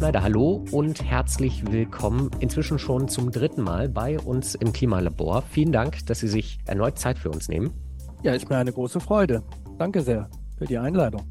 Schneider, 0.00 0.22
hallo 0.22 0.64
und 0.70 1.04
herzlich 1.04 1.70
willkommen 1.70 2.30
inzwischen 2.40 2.78
schon 2.78 3.08
zum 3.08 3.30
dritten 3.30 3.60
Mal 3.60 3.90
bei 3.90 4.18
uns 4.18 4.54
im 4.54 4.72
Klimalabor. 4.72 5.42
Vielen 5.50 5.72
Dank, 5.72 6.06
dass 6.06 6.20
Sie 6.20 6.26
sich 6.26 6.58
erneut 6.64 6.98
Zeit 6.98 7.18
für 7.18 7.28
uns 7.28 7.50
nehmen. 7.50 7.70
Ja, 8.22 8.32
ist 8.32 8.48
mir 8.48 8.56
eine 8.56 8.72
große 8.72 8.98
Freude. 8.98 9.42
Danke 9.76 10.00
sehr 10.00 10.30
für 10.56 10.64
die 10.64 10.78
Einladung. 10.78 11.26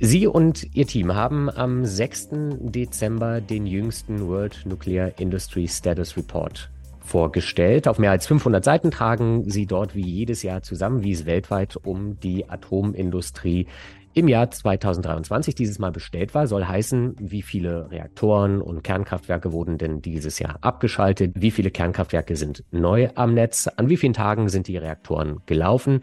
Sie 0.00 0.26
und 0.26 0.74
Ihr 0.74 0.88
Team 0.88 1.14
haben 1.14 1.48
am 1.48 1.84
6. 1.84 2.30
Dezember 2.58 3.40
den 3.40 3.66
jüngsten 3.66 4.26
World 4.26 4.66
Nuclear 4.66 5.12
Industry 5.20 5.68
Status 5.68 6.16
Report 6.16 6.72
vorgestellt. 6.98 7.86
Auf 7.86 8.00
mehr 8.00 8.10
als 8.10 8.26
500 8.26 8.64
Seiten 8.64 8.90
tragen 8.90 9.48
Sie 9.48 9.66
dort 9.66 9.94
wie 9.94 10.04
jedes 10.04 10.42
Jahr 10.42 10.62
zusammen, 10.62 11.04
wie 11.04 11.12
es 11.12 11.24
weltweit 11.24 11.76
um 11.76 12.18
die 12.18 12.50
Atomindustrie 12.50 13.68
im 14.14 14.28
Jahr 14.28 14.50
2023 14.50 15.54
dieses 15.54 15.78
Mal 15.78 15.92
bestellt 15.92 16.34
war, 16.34 16.46
soll 16.46 16.64
heißen, 16.64 17.16
wie 17.18 17.42
viele 17.42 17.90
Reaktoren 17.90 18.60
und 18.60 18.82
Kernkraftwerke 18.82 19.52
wurden 19.52 19.78
denn 19.78 20.02
dieses 20.02 20.38
Jahr 20.38 20.58
abgeschaltet, 20.60 21.32
wie 21.34 21.50
viele 21.50 21.70
Kernkraftwerke 21.70 22.36
sind 22.36 22.64
neu 22.70 23.08
am 23.14 23.34
Netz, 23.34 23.68
an 23.68 23.88
wie 23.88 23.96
vielen 23.96 24.12
Tagen 24.12 24.48
sind 24.48 24.68
die 24.68 24.76
Reaktoren 24.76 25.40
gelaufen, 25.46 26.02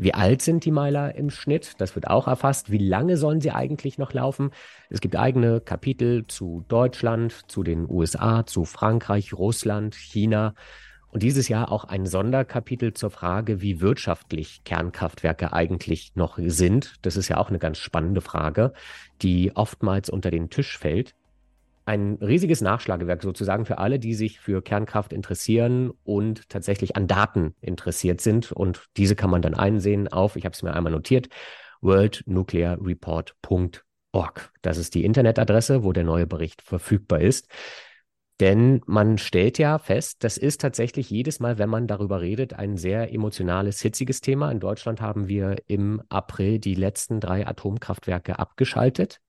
wie 0.00 0.14
alt 0.14 0.42
sind 0.42 0.64
die 0.64 0.70
Meiler 0.70 1.16
im 1.16 1.28
Schnitt? 1.28 1.72
Das 1.78 1.96
wird 1.96 2.06
auch 2.06 2.28
erfasst. 2.28 2.70
Wie 2.70 2.78
lange 2.78 3.16
sollen 3.16 3.40
sie 3.40 3.50
eigentlich 3.50 3.98
noch 3.98 4.12
laufen? 4.12 4.52
Es 4.90 5.00
gibt 5.00 5.16
eigene 5.16 5.60
Kapitel 5.60 6.24
zu 6.28 6.64
Deutschland, 6.68 7.50
zu 7.50 7.64
den 7.64 7.84
USA, 7.90 8.46
zu 8.46 8.64
Frankreich, 8.64 9.34
Russland, 9.34 9.96
China. 9.96 10.54
Und 11.10 11.22
dieses 11.22 11.48
Jahr 11.48 11.72
auch 11.72 11.84
ein 11.84 12.06
Sonderkapitel 12.06 12.92
zur 12.92 13.10
Frage, 13.10 13.62
wie 13.62 13.80
wirtschaftlich 13.80 14.62
Kernkraftwerke 14.64 15.52
eigentlich 15.52 16.12
noch 16.14 16.38
sind. 16.40 16.96
Das 17.02 17.16
ist 17.16 17.28
ja 17.28 17.38
auch 17.38 17.48
eine 17.48 17.58
ganz 17.58 17.78
spannende 17.78 18.20
Frage, 18.20 18.72
die 19.22 19.56
oftmals 19.56 20.10
unter 20.10 20.30
den 20.30 20.50
Tisch 20.50 20.76
fällt 20.76 21.14
ein 21.88 22.18
riesiges 22.20 22.60
Nachschlagewerk 22.60 23.22
sozusagen 23.22 23.64
für 23.64 23.78
alle, 23.78 23.98
die 23.98 24.12
sich 24.12 24.40
für 24.40 24.60
Kernkraft 24.60 25.14
interessieren 25.14 25.90
und 26.04 26.50
tatsächlich 26.50 26.96
an 26.96 27.06
Daten 27.06 27.54
interessiert 27.62 28.20
sind. 28.20 28.52
Und 28.52 28.84
diese 28.98 29.16
kann 29.16 29.30
man 29.30 29.40
dann 29.40 29.54
einsehen 29.54 30.06
auf, 30.06 30.36
ich 30.36 30.44
habe 30.44 30.52
es 30.52 30.62
mir 30.62 30.74
einmal 30.74 30.92
notiert, 30.92 31.30
worldnuclearreport.org. 31.80 34.52
Das 34.60 34.76
ist 34.76 34.94
die 34.94 35.06
Internetadresse, 35.06 35.82
wo 35.82 35.94
der 35.94 36.04
neue 36.04 36.26
Bericht 36.26 36.60
verfügbar 36.60 37.22
ist. 37.22 37.48
Denn 38.40 38.82
man 38.86 39.18
stellt 39.18 39.58
ja 39.58 39.78
fest, 39.78 40.22
das 40.22 40.38
ist 40.38 40.60
tatsächlich 40.60 41.10
jedes 41.10 41.40
Mal, 41.40 41.58
wenn 41.58 41.68
man 41.68 41.88
darüber 41.88 42.20
redet, 42.20 42.54
ein 42.54 42.76
sehr 42.76 43.12
emotionales, 43.12 43.80
hitziges 43.80 44.20
Thema. 44.20 44.52
In 44.52 44.60
Deutschland 44.60 45.00
haben 45.00 45.26
wir 45.26 45.56
im 45.66 46.02
April 46.08 46.60
die 46.60 46.74
letzten 46.74 47.18
drei 47.18 47.46
Atomkraftwerke 47.46 48.38
abgeschaltet 48.38 49.20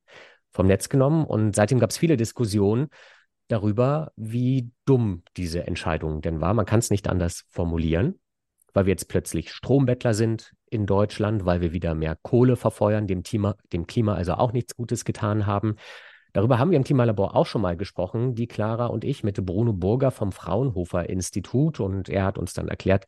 vom 0.52 0.68
Netz 0.68 0.90
genommen. 0.90 1.26
Und 1.26 1.56
seitdem 1.56 1.80
gab 1.80 1.90
es 1.90 1.98
viele 1.98 2.18
Diskussionen 2.18 2.90
darüber, 3.48 4.12
wie 4.16 4.72
dumm 4.86 5.24
diese 5.38 5.66
Entscheidung 5.66 6.22
denn 6.22 6.40
war. 6.40 6.54
Man 6.54 6.68
kann 6.68 6.80
es 6.80 6.92
nicht 6.92 7.08
anders 7.08 7.46
formulieren, 7.50 8.20
weil 8.74 8.86
wir 8.86 8.92
jetzt 8.92 9.10
plötzlich 9.10 9.52
Strombettler 9.52 10.14
sind 10.14 10.54
in 10.70 10.86
Deutschland, 10.86 11.46
weil 11.46 11.62
wir 11.62 11.74
wieder 11.74 11.96
mehr 11.96 12.16
Kohle 12.22 12.56
verfeuern, 12.56 13.08
dem 13.08 13.24
Klima, 13.24 13.56
dem 13.74 13.88
Klima 13.88 14.14
also 14.14 14.34
auch 14.34 14.54
nichts 14.54 14.76
Gutes 14.76 15.04
getan 15.04 15.48
haben. 15.48 15.78
Darüber 16.34 16.60
haben 16.60 16.72
wir 16.72 16.78
im 16.78 16.84
Klimalabor 16.84 17.36
auch 17.36 17.46
schon 17.46 17.62
mal 17.62 17.78
gesprochen, 17.78 18.36
die 18.36 18.48
Clara 18.48 18.88
und 18.88 19.04
ich 19.04 19.24
mit 19.24 19.44
Bruno 19.46 19.74
Burger 19.74 20.12
vom 20.12 20.32
Fraunhofer 20.32 21.10
Institut. 21.10 21.80
Und 21.80 22.10
er 22.10 22.26
hat 22.26 22.38
uns 22.38 22.54
dann 22.54 22.68
erklärt, 22.68 23.06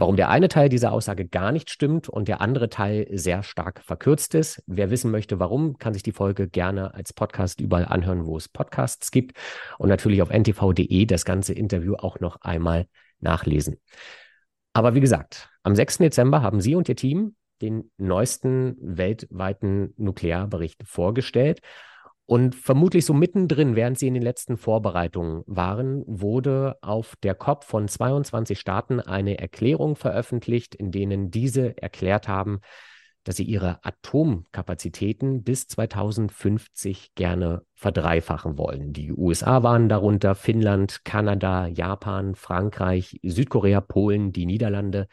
Warum 0.00 0.14
der 0.14 0.28
eine 0.28 0.46
Teil 0.46 0.68
dieser 0.68 0.92
Aussage 0.92 1.26
gar 1.26 1.50
nicht 1.50 1.70
stimmt 1.70 2.08
und 2.08 2.28
der 2.28 2.40
andere 2.40 2.68
Teil 2.68 3.08
sehr 3.10 3.42
stark 3.42 3.82
verkürzt 3.82 4.32
ist. 4.36 4.62
Wer 4.68 4.90
wissen 4.90 5.10
möchte, 5.10 5.40
warum, 5.40 5.76
kann 5.76 5.92
sich 5.92 6.04
die 6.04 6.12
Folge 6.12 6.48
gerne 6.48 6.94
als 6.94 7.12
Podcast 7.12 7.60
überall 7.60 7.84
anhören, 7.84 8.24
wo 8.24 8.36
es 8.36 8.48
Podcasts 8.48 9.10
gibt 9.10 9.36
und 9.76 9.88
natürlich 9.88 10.22
auf 10.22 10.30
ntv.de 10.30 11.04
das 11.04 11.24
ganze 11.24 11.52
Interview 11.52 11.96
auch 11.96 12.20
noch 12.20 12.40
einmal 12.42 12.86
nachlesen. 13.18 13.80
Aber 14.72 14.94
wie 14.94 15.00
gesagt, 15.00 15.50
am 15.64 15.74
6. 15.74 15.98
Dezember 15.98 16.42
haben 16.42 16.60
Sie 16.60 16.76
und 16.76 16.88
Ihr 16.88 16.94
Team 16.94 17.34
den 17.60 17.90
neuesten 17.96 18.76
weltweiten 18.80 19.94
Nuklearbericht 19.96 20.80
vorgestellt. 20.86 21.60
Und 22.30 22.54
vermutlich 22.54 23.06
so 23.06 23.14
mittendrin, 23.14 23.74
während 23.74 23.98
sie 23.98 24.06
in 24.06 24.12
den 24.12 24.22
letzten 24.22 24.58
Vorbereitungen 24.58 25.44
waren, 25.46 26.04
wurde 26.06 26.76
auf 26.82 27.16
der 27.22 27.34
COP 27.34 27.64
von 27.64 27.88
22 27.88 28.60
Staaten 28.60 29.00
eine 29.00 29.38
Erklärung 29.38 29.96
veröffentlicht, 29.96 30.74
in 30.74 30.90
denen 30.90 31.30
diese 31.30 31.80
erklärt 31.80 32.28
haben, 32.28 32.60
dass 33.24 33.36
sie 33.36 33.44
ihre 33.44 33.82
Atomkapazitäten 33.82 35.42
bis 35.42 35.68
2050 35.68 37.14
gerne 37.14 37.62
verdreifachen 37.72 38.58
wollen. 38.58 38.92
Die 38.92 39.10
USA 39.10 39.62
waren 39.62 39.88
darunter, 39.88 40.34
Finnland, 40.34 41.06
Kanada, 41.06 41.66
Japan, 41.66 42.34
Frankreich, 42.34 43.20
Südkorea, 43.22 43.80
Polen, 43.80 44.32
die 44.32 44.44
Niederlande, 44.44 45.08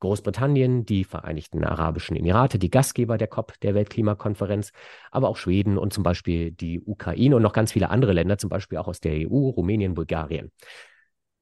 Großbritannien, 0.00 0.84
die 0.84 1.04
Vereinigten 1.04 1.64
Arabischen 1.64 2.16
Emirate, 2.16 2.58
die 2.58 2.70
Gastgeber 2.70 3.18
der 3.18 3.28
COP, 3.28 3.58
der 3.60 3.74
Weltklimakonferenz, 3.74 4.72
aber 5.10 5.28
auch 5.28 5.36
Schweden 5.36 5.78
und 5.78 5.92
zum 5.92 6.02
Beispiel 6.02 6.50
die 6.52 6.80
Ukraine 6.80 7.36
und 7.36 7.42
noch 7.42 7.52
ganz 7.52 7.72
viele 7.72 7.90
andere 7.90 8.12
Länder, 8.12 8.38
zum 8.38 8.50
Beispiel 8.50 8.78
auch 8.78 8.88
aus 8.88 9.00
der 9.00 9.30
EU, 9.30 9.48
Rumänien, 9.48 9.94
Bulgarien. 9.94 10.52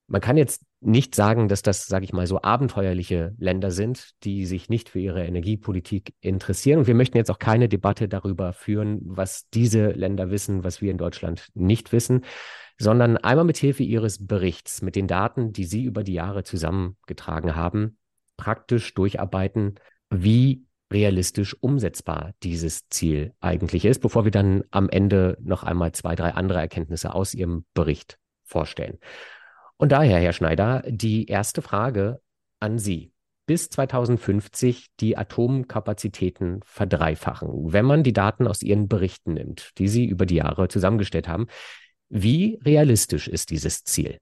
Man 0.06 0.20
kann 0.20 0.36
jetzt 0.36 0.62
nicht 0.80 1.14
sagen, 1.14 1.48
dass 1.48 1.62
das, 1.62 1.86
sage 1.86 2.04
ich 2.04 2.12
mal, 2.12 2.26
so 2.26 2.42
abenteuerliche 2.42 3.34
Länder 3.38 3.70
sind, 3.70 4.10
die 4.22 4.44
sich 4.44 4.68
nicht 4.68 4.90
für 4.90 5.00
ihre 5.00 5.24
Energiepolitik 5.24 6.14
interessieren. 6.20 6.80
Und 6.80 6.86
wir 6.86 6.94
möchten 6.94 7.16
jetzt 7.16 7.30
auch 7.30 7.38
keine 7.38 7.70
Debatte 7.70 8.06
darüber 8.06 8.52
führen, 8.52 9.00
was 9.02 9.48
diese 9.48 9.92
Länder 9.92 10.30
wissen, 10.30 10.62
was 10.62 10.82
wir 10.82 10.90
in 10.90 10.98
Deutschland 10.98 11.48
nicht 11.54 11.92
wissen, 11.92 12.22
sondern 12.78 13.16
einmal 13.16 13.46
mit 13.46 13.56
Hilfe 13.56 13.82
Ihres 13.82 14.26
Berichts, 14.26 14.82
mit 14.82 14.94
den 14.94 15.06
Daten, 15.06 15.52
die 15.52 15.64
Sie 15.64 15.84
über 15.84 16.04
die 16.04 16.14
Jahre 16.14 16.44
zusammengetragen 16.44 17.56
haben, 17.56 17.96
praktisch 18.36 18.94
durcharbeiten, 18.94 19.76
wie 20.10 20.66
realistisch 20.92 21.56
umsetzbar 21.60 22.34
dieses 22.42 22.88
Ziel 22.88 23.34
eigentlich 23.40 23.84
ist, 23.84 24.00
bevor 24.00 24.24
wir 24.24 24.30
dann 24.30 24.62
am 24.70 24.88
Ende 24.88 25.36
noch 25.40 25.62
einmal 25.64 25.92
zwei, 25.92 26.14
drei 26.14 26.34
andere 26.34 26.60
Erkenntnisse 26.60 27.14
aus 27.14 27.34
Ihrem 27.34 27.64
Bericht 27.74 28.18
vorstellen. 28.44 28.98
Und 29.76 29.92
daher, 29.92 30.20
Herr 30.20 30.32
Schneider, 30.32 30.82
die 30.86 31.26
erste 31.26 31.62
Frage 31.62 32.20
an 32.60 32.78
Sie. 32.78 33.12
Bis 33.46 33.68
2050 33.68 34.86
die 35.00 35.18
Atomkapazitäten 35.18 36.60
verdreifachen. 36.64 37.72
Wenn 37.72 37.84
man 37.84 38.02
die 38.02 38.14
Daten 38.14 38.46
aus 38.46 38.62
Ihren 38.62 38.88
Berichten 38.88 39.34
nimmt, 39.34 39.72
die 39.76 39.88
Sie 39.88 40.06
über 40.06 40.24
die 40.24 40.36
Jahre 40.36 40.68
zusammengestellt 40.68 41.28
haben, 41.28 41.48
wie 42.08 42.58
realistisch 42.62 43.28
ist 43.28 43.50
dieses 43.50 43.84
Ziel? 43.84 44.18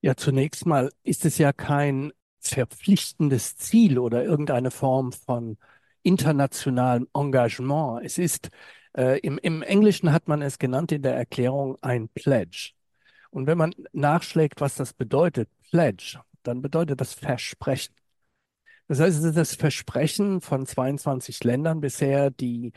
Ja, 0.00 0.16
zunächst 0.16 0.64
mal 0.64 0.90
ist 1.02 1.24
es 1.24 1.36
ja 1.36 1.52
kein 1.52 2.12
verpflichtendes 2.48 3.56
Ziel 3.56 3.98
oder 3.98 4.24
irgendeine 4.24 4.70
Form 4.70 5.12
von 5.12 5.58
internationalem 6.02 7.08
Engagement. 7.14 8.04
Es 8.04 8.18
ist, 8.18 8.50
äh, 8.96 9.18
im, 9.20 9.38
im 9.38 9.62
Englischen 9.62 10.12
hat 10.12 10.28
man 10.28 10.42
es 10.42 10.58
genannt 10.58 10.92
in 10.92 11.02
der 11.02 11.16
Erklärung 11.16 11.76
ein 11.82 12.08
Pledge. 12.08 12.72
Und 13.30 13.46
wenn 13.46 13.58
man 13.58 13.74
nachschlägt, 13.92 14.60
was 14.60 14.76
das 14.76 14.92
bedeutet, 14.92 15.48
Pledge, 15.70 16.20
dann 16.42 16.62
bedeutet 16.62 17.00
das 17.00 17.14
Versprechen. 17.14 17.94
Das 18.88 19.00
heißt, 19.00 19.18
es 19.18 19.24
ist 19.24 19.36
das 19.36 19.54
Versprechen 19.56 20.40
von 20.40 20.64
22 20.66 21.42
Ländern 21.44 21.80
bisher, 21.80 22.30
die 22.30 22.72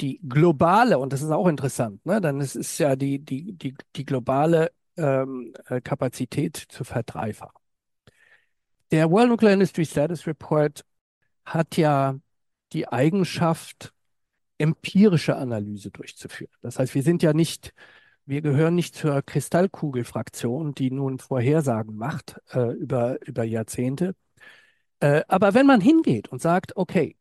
die 0.00 0.20
globale, 0.28 0.98
und 0.98 1.12
das 1.12 1.22
ist 1.22 1.30
auch 1.30 1.48
interessant, 1.48 2.04
ne, 2.06 2.20
dann 2.20 2.40
ist 2.40 2.56
es 2.56 2.78
ja 2.78 2.96
die, 2.96 3.18
die, 3.18 3.52
die, 3.54 3.74
die 3.96 4.04
globale 4.04 4.72
ähm, 4.96 5.54
äh, 5.68 5.80
Kapazität 5.80 6.56
zu 6.56 6.84
verdreifachen. 6.84 7.65
Der 8.92 9.10
World 9.10 9.30
Nuclear 9.30 9.54
Industry 9.54 9.84
Status 9.84 10.26
Report 10.26 10.84
hat 11.44 11.76
ja 11.76 12.16
die 12.72 12.88
Eigenschaft, 12.88 13.92
empirische 14.58 15.36
Analyse 15.36 15.90
durchzuführen. 15.90 16.52
Das 16.62 16.78
heißt, 16.78 16.94
wir 16.94 17.02
sind 17.02 17.22
ja 17.22 17.32
nicht, 17.32 17.74
wir 18.26 18.42
gehören 18.42 18.74
nicht 18.74 18.94
zur 18.94 19.22
Kristallkugelfraktion, 19.22 20.74
die 20.74 20.90
nun 20.90 21.18
Vorhersagen 21.18 21.96
macht 21.96 22.40
äh, 22.52 22.72
über, 22.72 23.18
über 23.26 23.44
Jahrzehnte. 23.44 24.14
Äh, 25.00 25.22
aber 25.28 25.54
wenn 25.54 25.66
man 25.66 25.80
hingeht 25.80 26.28
und 26.28 26.40
sagt, 26.40 26.76
okay, 26.76 27.16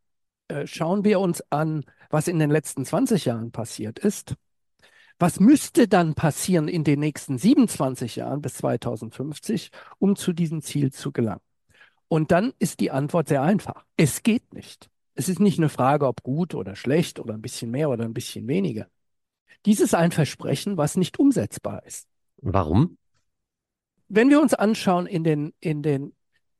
äh, 0.48 0.68
schauen 0.68 1.04
wir 1.04 1.20
uns 1.20 1.44
an, 1.52 1.84
was 2.10 2.28
in 2.28 2.40
den 2.40 2.52
letzten 2.52 2.86
20 2.86 3.26
Jahren 3.26 3.52
passiert 3.52 4.00
ist, 4.00 4.36
was 5.20 5.40
müsste 5.40 5.88
dann 5.88 6.14
passieren 6.16 6.68
in 6.68 6.84
den 6.84 7.00
nächsten 7.00 7.38
27 7.38 8.18
Jahren 8.18 8.42
bis 8.42 8.56
2050, 8.56 9.72
um 10.00 10.16
zu 10.16 10.34
diesem 10.34 10.62
Ziel 10.62 10.92
zu 10.92 11.12
gelangen? 11.12 11.45
Und 12.08 12.32
dann 12.32 12.54
ist 12.60 12.80
die 12.80 12.92
Antwort 12.92 13.28
sehr 13.28 13.42
einfach. 13.42 13.86
Es 13.98 14.24
geht 14.24 14.54
nicht. 14.54 14.90
Es 15.16 15.30
ist 15.30 15.40
nicht 15.40 15.58
eine 15.60 15.70
Frage, 15.70 16.08
ob 16.08 16.24
gut 16.24 16.54
oder 16.54 16.76
schlecht 16.76 17.20
oder 17.20 17.34
ein 17.34 17.42
bisschen 17.42 17.72
mehr 17.72 17.90
oder 17.90 18.04
ein 18.04 18.14
bisschen 18.14 18.48
weniger. 18.48 18.88
Dies 19.66 19.80
ist 19.80 19.96
ein 19.96 20.12
Versprechen, 20.12 20.78
was 20.78 20.98
nicht 20.98 21.18
umsetzbar 21.18 21.84
ist. 21.86 22.08
Warum? 22.38 22.98
Wenn 24.08 24.30
wir 24.30 24.42
uns 24.42 24.54
anschauen 24.54 25.08
in 25.08 25.24
den, 25.24 25.54
in 25.60 25.82
den, 25.82 26.14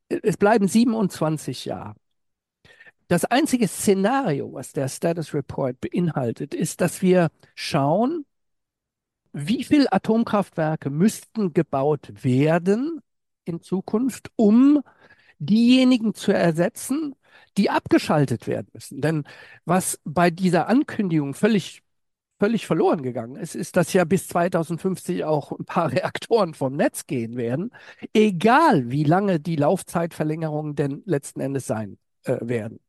es 0.08 0.36
bleiben 0.36 0.66
27 0.66 1.66
Jahre. 1.66 1.94
Das 3.08 3.24
einzige 3.24 3.68
Szenario, 3.68 4.52
was 4.52 4.72
der 4.72 4.88
Status 4.88 5.32
Report 5.32 5.80
beinhaltet, 5.80 6.54
ist, 6.54 6.80
dass 6.80 7.02
wir 7.02 7.30
schauen, 7.54 8.26
wie 9.32 9.62
viele 9.62 9.92
Atomkraftwerke 9.92 10.90
müssten 10.90 11.52
gebaut 11.52 12.24
werden 12.24 13.00
in 13.44 13.60
Zukunft, 13.60 14.30
um 14.34 14.82
diejenigen 15.38 16.14
zu 16.14 16.32
ersetzen, 16.32 17.14
die 17.56 17.70
abgeschaltet 17.70 18.46
werden 18.46 18.68
müssen. 18.72 19.00
Denn 19.00 19.24
was 19.64 20.00
bei 20.04 20.30
dieser 20.30 20.68
Ankündigung 20.68 21.34
völlig, 21.34 21.82
völlig 22.38 22.66
verloren 22.66 23.02
gegangen 23.02 23.36
ist, 23.36 23.54
ist, 23.54 23.76
dass 23.76 23.92
ja 23.92 24.04
bis 24.04 24.28
2050 24.28 25.24
auch 25.24 25.52
ein 25.52 25.64
paar 25.64 25.92
Reaktoren 25.92 26.54
vom 26.54 26.76
Netz 26.76 27.06
gehen 27.06 27.36
werden, 27.36 27.70
egal 28.14 28.90
wie 28.90 29.04
lange 29.04 29.40
die 29.40 29.56
Laufzeitverlängerungen 29.56 30.74
denn 30.74 31.02
letzten 31.06 31.40
Endes 31.40 31.66
sein 31.66 31.98
äh, 32.24 32.38
werden. 32.42 32.80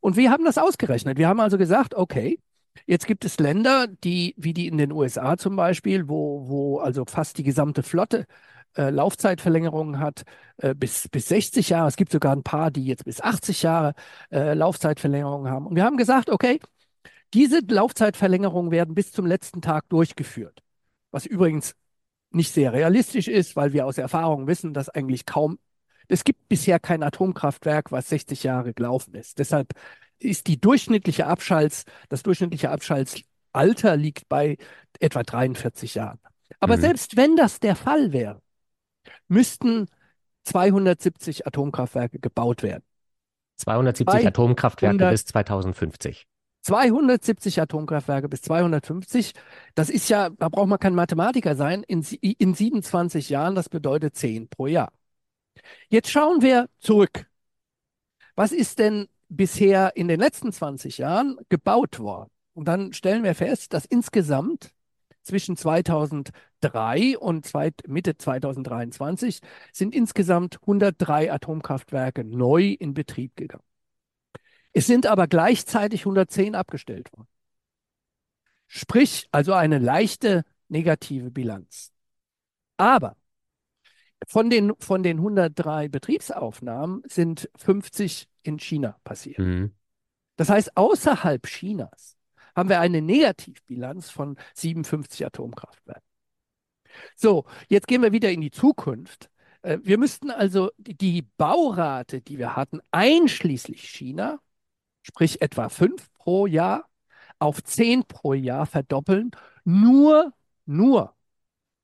Und 0.00 0.16
wir 0.16 0.30
haben 0.30 0.44
das 0.44 0.58
ausgerechnet. 0.58 1.18
Wir 1.18 1.28
haben 1.28 1.40
also 1.40 1.58
gesagt, 1.58 1.94
okay, 1.94 2.38
Jetzt 2.86 3.06
gibt 3.06 3.24
es 3.24 3.38
Länder, 3.38 3.86
die, 3.88 4.34
wie 4.36 4.52
die 4.52 4.66
in 4.66 4.78
den 4.78 4.92
USA 4.92 5.36
zum 5.36 5.56
Beispiel, 5.56 6.08
wo, 6.08 6.48
wo 6.48 6.78
also 6.78 7.04
fast 7.04 7.38
die 7.38 7.42
gesamte 7.42 7.82
Flotte 7.82 8.26
äh, 8.76 8.90
Laufzeitverlängerungen 8.90 9.98
hat 9.98 10.22
äh, 10.58 10.74
bis, 10.74 11.08
bis 11.08 11.28
60 11.28 11.70
Jahre. 11.70 11.88
Es 11.88 11.96
gibt 11.96 12.12
sogar 12.12 12.34
ein 12.34 12.42
paar, 12.42 12.70
die 12.70 12.84
jetzt 12.84 13.04
bis 13.04 13.20
80 13.20 13.62
Jahre 13.62 13.94
äh, 14.30 14.54
Laufzeitverlängerungen 14.54 15.50
haben. 15.50 15.66
Und 15.66 15.76
wir 15.76 15.84
haben 15.84 15.96
gesagt, 15.96 16.30
okay, 16.30 16.60
diese 17.34 17.60
Laufzeitverlängerungen 17.60 18.70
werden 18.70 18.94
bis 18.94 19.12
zum 19.12 19.26
letzten 19.26 19.62
Tag 19.62 19.88
durchgeführt. 19.88 20.62
Was 21.10 21.26
übrigens 21.26 21.74
nicht 22.30 22.52
sehr 22.52 22.72
realistisch 22.72 23.28
ist, 23.28 23.56
weil 23.56 23.72
wir 23.72 23.86
aus 23.86 23.98
Erfahrung 23.98 24.46
wissen, 24.46 24.72
dass 24.74 24.88
eigentlich 24.88 25.26
kaum, 25.26 25.58
es 26.08 26.24
gibt 26.24 26.48
bisher 26.48 26.78
kein 26.78 27.02
Atomkraftwerk, 27.02 27.92
was 27.92 28.08
60 28.08 28.42
Jahre 28.42 28.72
gelaufen 28.74 29.14
ist. 29.14 29.38
Deshalb 29.38 29.72
ist 30.18 30.46
die 30.46 30.60
durchschnittliche 30.60 31.26
Abschalts, 31.26 31.84
das 32.08 32.22
durchschnittliche 32.22 32.70
Abschaltsalter 32.70 33.96
liegt 33.96 34.28
bei 34.28 34.56
etwa 34.98 35.22
43 35.22 35.94
Jahren. 35.94 36.20
Aber 36.60 36.76
mhm. 36.76 36.82
selbst 36.82 37.16
wenn 37.16 37.36
das 37.36 37.60
der 37.60 37.76
Fall 37.76 38.12
wäre, 38.12 38.40
müssten 39.28 39.86
270 40.44 41.46
Atomkraftwerke 41.46 42.18
gebaut 42.18 42.62
werden. 42.62 42.84
270 43.56 44.26
Atomkraftwerke 44.26 45.10
bis 45.10 45.24
2050. 45.26 46.26
270 46.62 47.60
Atomkraftwerke 47.60 48.28
bis 48.28 48.42
250. 48.42 49.32
Das 49.74 49.90
ist 49.90 50.08
ja, 50.08 50.30
da 50.30 50.48
braucht 50.48 50.68
man 50.68 50.78
kein 50.78 50.94
Mathematiker 50.94 51.56
sein, 51.56 51.82
in, 51.84 52.02
in 52.02 52.54
27 52.54 53.30
Jahren, 53.30 53.54
das 53.54 53.68
bedeutet 53.68 54.16
10 54.16 54.48
pro 54.48 54.66
Jahr. 54.66 54.92
Jetzt 55.88 56.10
schauen 56.10 56.42
wir 56.42 56.68
zurück. 56.78 57.26
Was 58.34 58.52
ist 58.52 58.78
denn 58.78 59.08
bisher 59.28 59.96
in 59.96 60.08
den 60.08 60.20
letzten 60.20 60.52
20 60.52 60.98
Jahren 60.98 61.38
gebaut 61.48 61.98
worden? 61.98 62.30
Und 62.52 62.66
dann 62.66 62.92
stellen 62.92 63.24
wir 63.24 63.34
fest, 63.34 63.72
dass 63.72 63.84
insgesamt 63.84 64.70
zwischen 65.22 65.56
2003 65.56 67.18
und 67.18 67.46
zweit, 67.46 67.82
Mitte 67.86 68.16
2023 68.16 69.40
sind 69.72 69.94
insgesamt 69.94 70.58
103 70.62 71.32
Atomkraftwerke 71.32 72.24
neu 72.24 72.76
in 72.78 72.94
Betrieb 72.94 73.36
gegangen. 73.36 73.64
Es 74.72 74.86
sind 74.86 75.06
aber 75.06 75.26
gleichzeitig 75.26 76.02
110 76.02 76.54
abgestellt 76.54 77.12
worden. 77.12 77.28
Sprich, 78.66 79.28
also 79.32 79.52
eine 79.52 79.78
leichte 79.78 80.44
negative 80.68 81.30
Bilanz. 81.30 81.92
Aber 82.76 83.16
von 84.26 84.48
den, 84.48 84.72
von 84.78 85.02
den 85.02 85.18
103 85.18 85.88
Betriebsaufnahmen 85.88 87.02
sind 87.06 87.50
50 87.56 88.28
in 88.42 88.58
China 88.58 88.96
passiert. 89.02 89.38
Mhm. 89.38 89.72
Das 90.36 90.48
heißt, 90.48 90.76
außerhalb 90.76 91.46
Chinas 91.46 92.16
haben 92.56 92.68
wir 92.68 92.80
eine 92.80 93.02
Negativbilanz 93.02 94.10
von 94.10 94.36
57 94.54 95.24
Atomkraftwerken. 95.26 96.02
So, 97.16 97.44
jetzt 97.68 97.86
gehen 97.86 98.02
wir 98.02 98.12
wieder 98.12 98.30
in 98.30 98.40
die 98.40 98.50
Zukunft. 98.50 99.30
Äh, 99.62 99.78
wir 99.82 99.98
müssten 99.98 100.30
also 100.30 100.70
die 100.78 101.22
Baurate, 101.22 102.20
die 102.20 102.38
wir 102.38 102.56
hatten, 102.56 102.80
einschließlich 102.90 103.82
China, 103.88 104.40
sprich 105.02 105.40
etwa 105.42 105.68
5 105.68 106.12
pro 106.14 106.46
Jahr, 106.46 106.88
auf 107.38 107.62
10 107.62 108.04
pro 108.04 108.34
Jahr 108.34 108.66
verdoppeln, 108.66 109.30
nur, 109.64 110.32
nur 110.66 111.16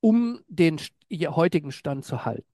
um 0.00 0.40
den 0.48 0.78
heutigen 1.10 1.72
Stand 1.72 2.04
zu 2.04 2.24
halten. 2.24 2.46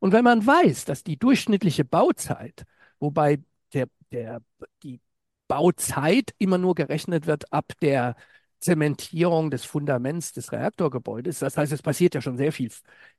Und 0.00 0.12
wenn 0.12 0.24
man 0.24 0.46
weiß, 0.46 0.84
dass 0.84 1.04
die 1.04 1.18
durchschnittliche 1.18 1.84
Bauzeit, 1.84 2.64
wobei 2.98 3.40
der, 3.72 3.88
der, 4.10 4.40
die 4.82 5.00
Bauzeit 5.48 6.34
immer 6.38 6.58
nur 6.58 6.74
gerechnet 6.74 7.26
wird 7.26 7.52
ab 7.52 7.72
der 7.80 8.16
Zementierung 8.60 9.50
des 9.50 9.64
Fundaments 9.64 10.32
des 10.32 10.52
Reaktorgebäudes. 10.52 11.40
Das 11.40 11.56
heißt, 11.56 11.72
es 11.72 11.82
passiert 11.82 12.14
ja 12.14 12.20
schon 12.20 12.36
sehr 12.36 12.52
viel, 12.52 12.70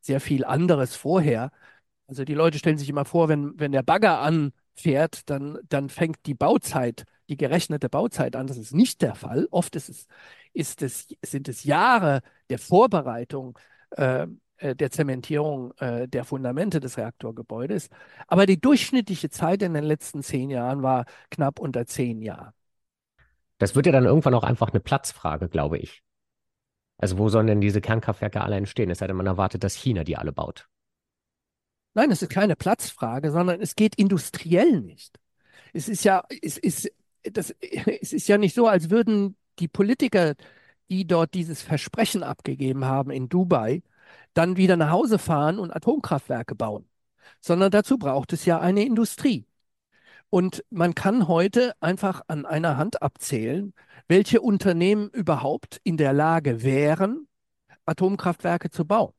sehr 0.02 0.20
viel 0.20 0.44
anderes 0.46 0.96
vorher. 0.96 1.52
Also 2.08 2.24
die 2.26 2.34
Leute 2.34 2.58
stellen 2.60 2.78
sich 2.78 2.90
immer 2.90 3.06
vor, 3.06 3.30
wenn, 3.30 3.60
wenn 3.60 3.72
der 3.72 3.84
Bagger 3.84 4.20
anfährt, 4.22 5.30
dann, 5.30 5.60
dann 5.70 5.90
fängt 5.90 6.26
die 6.26 6.34
Bauzeit, 6.34 7.06
die 7.30 7.38
gerechnete 7.38 7.90
Bauzeit 7.90 8.36
an. 8.36 8.48
Das 8.48 8.58
ist 8.58 8.74
nicht 8.74 9.02
der 9.02 9.16
Fall. 9.16 9.48
Oft 9.52 9.76
ist 9.76 9.90
es, 9.90 10.08
ist 10.54 10.82
es, 10.82 11.08
sind 11.22 11.48
es 11.50 11.64
Jahre 11.64 12.22
der 12.50 12.60
Vorbereitung 12.60 13.58
äh, 13.92 14.28
der 14.62 14.92
Zementierung 14.92 15.74
äh, 15.78 16.08
der 16.08 16.24
Fundamente 16.24 16.80
des 16.80 16.98
Reaktorgebäudes. 16.98 17.90
Aber 18.28 18.46
die 18.46 18.60
durchschnittliche 18.60 19.30
Zeit 19.30 19.62
in 19.62 19.74
den 19.74 19.84
letzten 19.84 20.24
zehn 20.24 20.50
Jahren 20.50 20.84
war 20.84 21.06
knapp 21.30 21.60
unter 21.60 21.86
zehn 21.86 22.22
Jahren. 22.22 22.54
Das 23.58 23.76
wird 23.76 23.86
ja 23.86 23.92
dann 23.92 24.06
irgendwann 24.06 24.34
auch 24.34 24.44
einfach 24.44 24.70
eine 24.70 24.80
Platzfrage, 24.80 25.50
glaube 25.50 25.78
ich. 25.78 26.04
Also 26.98 27.18
wo 27.18 27.30
sollen 27.30 27.48
denn 27.48 27.62
diese 27.62 27.82
Kernkraftwerke 27.82 28.42
alle 28.42 28.56
entstehen? 28.56 28.90
Es 28.90 29.00
sei 29.00 29.08
denn, 29.08 29.16
man 29.16 29.28
erwartet, 29.28 29.64
dass 29.64 29.76
China 29.76 30.04
die 30.04 30.18
alle 30.18 30.32
baut. 30.32 30.68
Nein, 31.94 32.12
es 32.12 32.22
ist 32.22 32.30
keine 32.30 32.56
Platzfrage, 32.56 33.32
sondern 33.32 33.62
es 33.62 33.76
geht 33.76 33.96
industriell 33.96 34.82
nicht. 34.82 35.20
Es 35.74 35.90
ist 35.90 36.04
ja, 36.04 36.24
es 36.42 36.58
ist, 36.58 36.92
das, 37.24 37.56
es 38.02 38.14
ist 38.14 38.28
ja 38.28 38.38
nicht 38.38 38.56
so, 38.56 38.68
als 38.68 38.90
würden 38.90 39.36
die 39.60 39.68
Politiker, 39.68 40.36
die 40.90 41.06
dort 41.06 41.34
dieses 41.34 41.62
Versprechen 41.62 42.24
abgegeben 42.24 42.86
haben 42.86 43.12
in 43.12 43.30
Dubai, 43.30 43.82
dann 44.34 44.58
wieder 44.58 44.78
nach 44.78 44.92
Hause 44.92 45.20
fahren 45.20 45.60
und 45.60 45.76
Atomkraftwerke 45.76 46.56
bauen, 46.56 46.88
sondern 47.42 47.72
dazu 47.72 47.98
braucht 47.98 48.34
es 48.34 48.46
ja 48.46 48.60
eine 48.60 48.86
Industrie. 48.86 49.46
Und 50.30 50.64
man 50.70 50.94
kann 50.94 51.28
heute 51.28 51.74
einfach 51.80 52.22
an 52.28 52.46
einer 52.46 52.78
Hand 52.78 53.02
abzählen, 53.02 53.74
welche 54.08 54.42
Unternehmen 54.42 55.10
überhaupt 55.10 55.80
in 55.84 55.98
der 55.98 56.14
Lage 56.14 56.64
wären, 56.64 57.28
Atomkraftwerke 57.86 58.70
zu 58.70 58.86
bauen. 58.86 59.14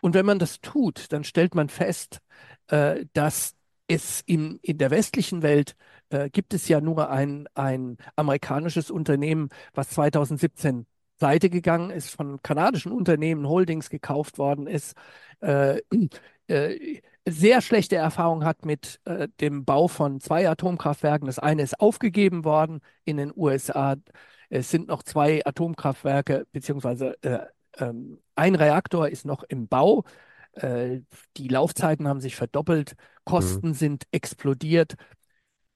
Und 0.00 0.14
wenn 0.14 0.26
man 0.26 0.38
das 0.38 0.60
tut, 0.60 1.12
dann 1.12 1.24
stellt 1.24 1.54
man 1.54 1.68
fest, 1.68 2.18
äh, 2.68 3.06
dass 3.12 3.54
es 3.86 4.22
in, 4.26 4.58
in 4.62 4.78
der 4.78 4.90
westlichen 4.90 5.42
Welt 5.42 5.76
äh, 6.10 6.30
gibt 6.30 6.54
es 6.54 6.68
ja 6.68 6.80
nur 6.80 7.10
ein, 7.10 7.46
ein 7.54 7.98
amerikanisches 8.16 8.90
Unternehmen, 8.90 9.48
was 9.74 9.90
2017 9.90 10.86
pleite 11.18 11.50
gegangen 11.50 11.90
ist, 11.90 12.10
von 12.10 12.42
kanadischen 12.42 12.92
Unternehmen, 12.92 13.48
Holdings 13.48 13.90
gekauft 13.90 14.38
worden 14.38 14.66
ist, 14.66 14.94
äh, 15.40 15.80
äh, 16.48 17.00
sehr 17.26 17.62
schlechte 17.62 17.96
Erfahrungen 17.96 18.44
hat 18.44 18.66
mit 18.66 19.00
äh, 19.04 19.28
dem 19.40 19.64
Bau 19.64 19.88
von 19.88 20.20
zwei 20.20 20.48
Atomkraftwerken. 20.48 21.26
Das 21.26 21.38
eine 21.38 21.62
ist 21.62 21.80
aufgegeben 21.80 22.44
worden 22.44 22.80
in 23.04 23.16
den 23.16 23.32
USA. 23.34 23.96
Es 24.50 24.70
sind 24.70 24.88
noch 24.88 25.02
zwei 25.02 25.44
Atomkraftwerke, 25.44 26.46
beziehungsweise 26.52 27.16
äh, 27.22 27.38
ähm, 27.78 28.20
ein 28.34 28.54
Reaktor 28.54 29.08
ist 29.08 29.24
noch 29.24 29.42
im 29.44 29.68
Bau. 29.68 30.04
Äh, 30.52 31.00
die 31.36 31.48
Laufzeiten 31.48 32.06
haben 32.06 32.20
sich 32.20 32.36
verdoppelt, 32.36 32.94
Kosten 33.24 33.68
mhm. 33.68 33.74
sind 33.74 34.04
explodiert. 34.12 34.94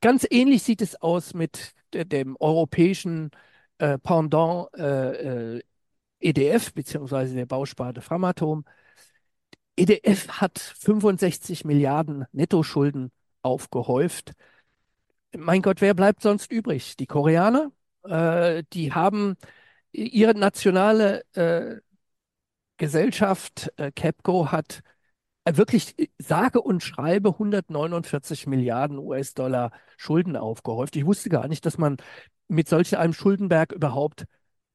Ganz 0.01 0.27
ähnlich 0.31 0.63
sieht 0.63 0.83
es 0.83 1.01
aus 1.01 1.35
mit 1.35 1.73
dem 1.93 2.37
europäischen 2.39 3.31
äh, 3.33 3.37
Pendant 3.79 4.69
äh, 4.75 5.61
EDF, 6.21 6.73
beziehungsweise 6.73 7.35
der 7.35 7.47
Bausparte 7.47 8.01
Framatom. 8.01 8.65
EDF 9.77 10.29
hat 10.29 10.59
65 10.59 11.65
Milliarden 11.65 12.25
Nettoschulden 12.33 13.13
aufgehäuft. 13.43 14.33
Mein 15.37 15.63
Gott, 15.63 15.81
wer 15.81 15.95
bleibt 15.95 16.23
sonst 16.23 16.51
übrig? 16.51 16.97
Die 16.97 17.07
Koreaner, 17.07 17.71
äh, 18.05 18.65
die 18.73 18.93
haben 18.93 19.37
ihre 19.93 20.35
nationale 20.35 21.23
äh, 21.35 21.77
Gesellschaft, 22.77 23.73
äh, 23.77 23.93
Capco, 23.93 24.51
hat 24.51 24.83
wirklich 25.51 25.95
sage 26.19 26.61
und 26.61 26.83
schreibe 26.83 27.31
149 27.31 28.47
Milliarden 28.47 28.99
US-Dollar 28.99 29.73
Schulden 29.97 30.37
aufgehäuft. 30.37 30.95
Ich 30.97 31.07
wusste 31.07 31.31
gar 31.31 31.49
nicht, 31.49 31.65
dass 31.65 31.79
man 31.79 31.97
mit 32.49 32.69
solch 32.69 32.97
einem 32.99 33.13
Schuldenberg 33.13 33.73
überhaupt 33.73 34.27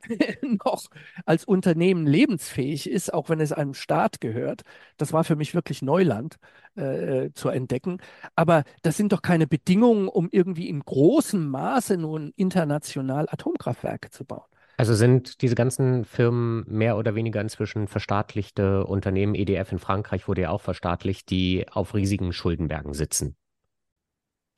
noch 0.65 0.86
als 1.25 1.46
Unternehmen 1.46 2.06
lebensfähig 2.06 2.89
ist, 2.89 3.13
auch 3.13 3.30
wenn 3.30 3.39
es 3.39 3.51
einem 3.51 3.74
Staat 3.74 4.22
gehört. 4.22 4.62
Das 4.98 5.13
war 5.13 5.24
für 5.24 5.36
mich 5.36 5.53
wirklich 5.53 5.82
Neuland 5.82 6.36
äh, 6.75 7.30
zu 7.34 7.50
entdecken. 7.50 8.00
Aber 8.36 8.63
das 8.82 8.98
sind 8.98 9.12
doch 9.12 9.22
keine 9.22 9.48
Bedingungen, 9.48 10.08
um 10.08 10.30
irgendwie 10.32 10.70
in 10.70 10.82
großem 10.82 11.48
Maße 11.48 11.98
nun 11.98 12.34
international 12.36 13.27
Atomkraftwerke 13.30 14.10
zu 14.10 14.25
bauen. 14.25 14.48
Also 14.75 14.96
sind 14.96 15.42
diese 15.42 15.56
ganzen 15.56 16.03
Firmen 16.03 16.65
mehr 16.68 16.98
oder 16.98 17.13
weniger 17.13 17.39
inzwischen 17.39 17.88
verstaatlichte 17.88 18.86
Unternehmen? 18.86 19.36
EDF 19.36 19.72
in 19.72 19.80
Frankreich 19.80 20.27
wurde 20.27 20.42
ja 20.42 20.50
auch 20.50 20.62
verstaatlicht, 20.62 21.30
die 21.30 21.65
auf 21.72 21.94
riesigen 21.94 22.34
Schuldenbergen 22.34 22.94
sitzen. 22.94 23.36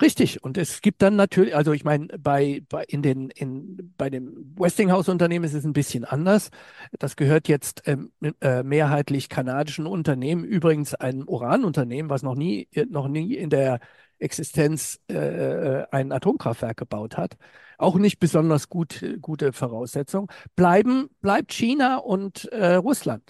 Richtig. 0.01 0.43
Und 0.43 0.57
es 0.57 0.81
gibt 0.81 1.01
dann 1.01 1.15
natürlich, 1.15 1.55
also 1.55 1.71
ich 1.71 1.85
meine, 1.85 2.07
bei, 2.19 2.61
bei, 2.67 2.83
in 2.83 3.01
den, 3.01 3.29
in, 3.29 3.93
bei 3.97 4.09
dem 4.09 4.53
Westinghouse-Unternehmen 4.57 5.45
ist 5.45 5.53
es 5.53 5.63
ein 5.63 5.71
bisschen 5.71 6.03
anders. 6.03 6.49
Das 6.99 7.15
gehört 7.15 7.47
jetzt 7.47 7.83
ähm, 7.85 8.11
äh, 8.41 8.61
mehrheitlich 8.63 9.29
kanadischen 9.29 9.87
Unternehmen, 9.87 10.43
übrigens 10.43 10.95
einem 10.95 11.25
Uranunternehmen, 11.29 12.09
was 12.09 12.23
noch 12.23 12.35
nie, 12.35 12.67
noch 12.89 13.07
nie 13.07 13.35
in 13.35 13.49
der 13.49 13.79
Existenz 14.19 14.99
äh, 15.09 15.15
äh 15.15 15.87
ein 15.91 16.11
Atomkraftwerk 16.11 16.75
gebaut 16.75 17.15
hat. 17.15 17.37
Auch 17.77 17.95
nicht 17.95 18.19
besonders 18.19 18.67
gut, 18.67 19.03
gute 19.21 19.53
Voraussetzung. 19.53 20.29
Bleiben, 20.57 21.09
bleibt 21.21 21.53
China 21.53 21.97
und 21.97 22.45
äh, 22.51 22.75
Russland. 22.75 23.23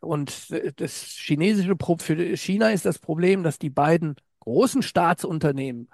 Und 0.00 0.50
äh, 0.50 0.72
das 0.74 0.94
chinesische 1.02 1.76
Pro 1.76 1.96
für 1.98 2.16
China 2.36 2.70
ist 2.70 2.86
das 2.86 2.98
Problem, 2.98 3.42
dass 3.42 3.58
die 3.58 3.70
beiden 3.70 4.16
großen 4.44 4.82
Staatsunternehmen, 4.82 5.88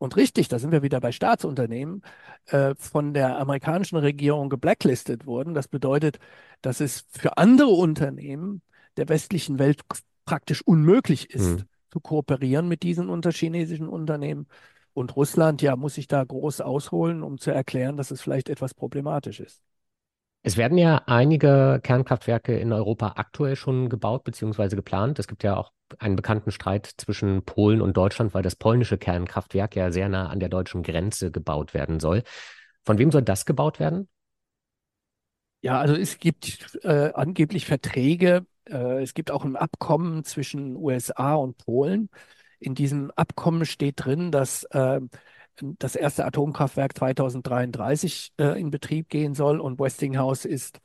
und 0.00 0.16
richtig, 0.16 0.48
da 0.48 0.58
sind 0.58 0.72
wir 0.72 0.82
wieder 0.82 0.98
bei 0.98 1.12
Staatsunternehmen, 1.12 2.00
äh, 2.46 2.74
von 2.74 3.12
der 3.12 3.38
amerikanischen 3.38 3.98
Regierung 3.98 4.48
geblacklistet 4.48 5.26
wurden. 5.26 5.52
Das 5.52 5.68
bedeutet, 5.68 6.18
dass 6.62 6.80
es 6.80 7.04
für 7.10 7.36
andere 7.36 7.68
Unternehmen 7.68 8.62
der 8.96 9.10
westlichen 9.10 9.58
Welt 9.58 9.82
praktisch 10.24 10.62
unmöglich 10.62 11.28
ist, 11.28 11.58
hm. 11.58 11.64
zu 11.90 12.00
kooperieren 12.00 12.66
mit 12.66 12.82
diesen 12.82 13.10
unter 13.10 13.30
chinesischen 13.30 13.88
Unternehmen. 13.88 14.46
Und 14.94 15.16
Russland, 15.16 15.60
ja, 15.60 15.76
muss 15.76 15.96
sich 15.96 16.08
da 16.08 16.24
groß 16.24 16.62
ausholen, 16.62 17.22
um 17.22 17.36
zu 17.36 17.50
erklären, 17.50 17.98
dass 17.98 18.10
es 18.10 18.22
vielleicht 18.22 18.48
etwas 18.48 18.72
problematisch 18.72 19.38
ist. 19.40 19.60
Es 20.42 20.56
werden 20.56 20.78
ja 20.78 21.02
einige 21.06 21.80
Kernkraftwerke 21.82 22.58
in 22.58 22.72
Europa 22.72 23.12
aktuell 23.16 23.56
schon 23.56 23.90
gebaut 23.90 24.24
bzw. 24.24 24.74
geplant. 24.74 25.18
Es 25.18 25.28
gibt 25.28 25.42
ja 25.42 25.56
auch 25.56 25.72
einen 25.98 26.16
bekannten 26.16 26.50
Streit 26.50 26.86
zwischen 26.96 27.44
Polen 27.44 27.82
und 27.82 27.96
Deutschland, 27.96 28.32
weil 28.32 28.42
das 28.42 28.56
polnische 28.56 28.96
Kernkraftwerk 28.96 29.76
ja 29.76 29.90
sehr 29.90 30.08
nah 30.08 30.28
an 30.28 30.40
der 30.40 30.48
deutschen 30.48 30.82
Grenze 30.82 31.30
gebaut 31.30 31.74
werden 31.74 32.00
soll. 32.00 32.22
Von 32.84 32.96
wem 32.98 33.10
soll 33.10 33.22
das 33.22 33.44
gebaut 33.44 33.78
werden? 33.80 34.08
Ja, 35.62 35.78
also 35.78 35.94
es 35.94 36.18
gibt 36.18 36.78
äh, 36.84 37.12
angeblich 37.12 37.66
Verträge. 37.66 38.46
Äh, 38.64 39.02
es 39.02 39.12
gibt 39.12 39.30
auch 39.30 39.44
ein 39.44 39.56
Abkommen 39.56 40.24
zwischen 40.24 40.74
USA 40.74 41.34
und 41.34 41.58
Polen. 41.58 42.08
In 42.58 42.74
diesem 42.74 43.10
Abkommen 43.10 43.66
steht 43.66 44.04
drin, 44.04 44.30
dass 44.32 44.64
äh, 44.64 45.00
das 45.78 45.96
erste 45.96 46.24
Atomkraftwerk 46.24 46.96
2033 46.96 48.32
äh, 48.38 48.60
in 48.60 48.70
Betrieb 48.70 49.08
gehen 49.08 49.34
soll 49.34 49.60
und 49.60 49.78
Westinghouse 49.78 50.44
ist 50.44 50.80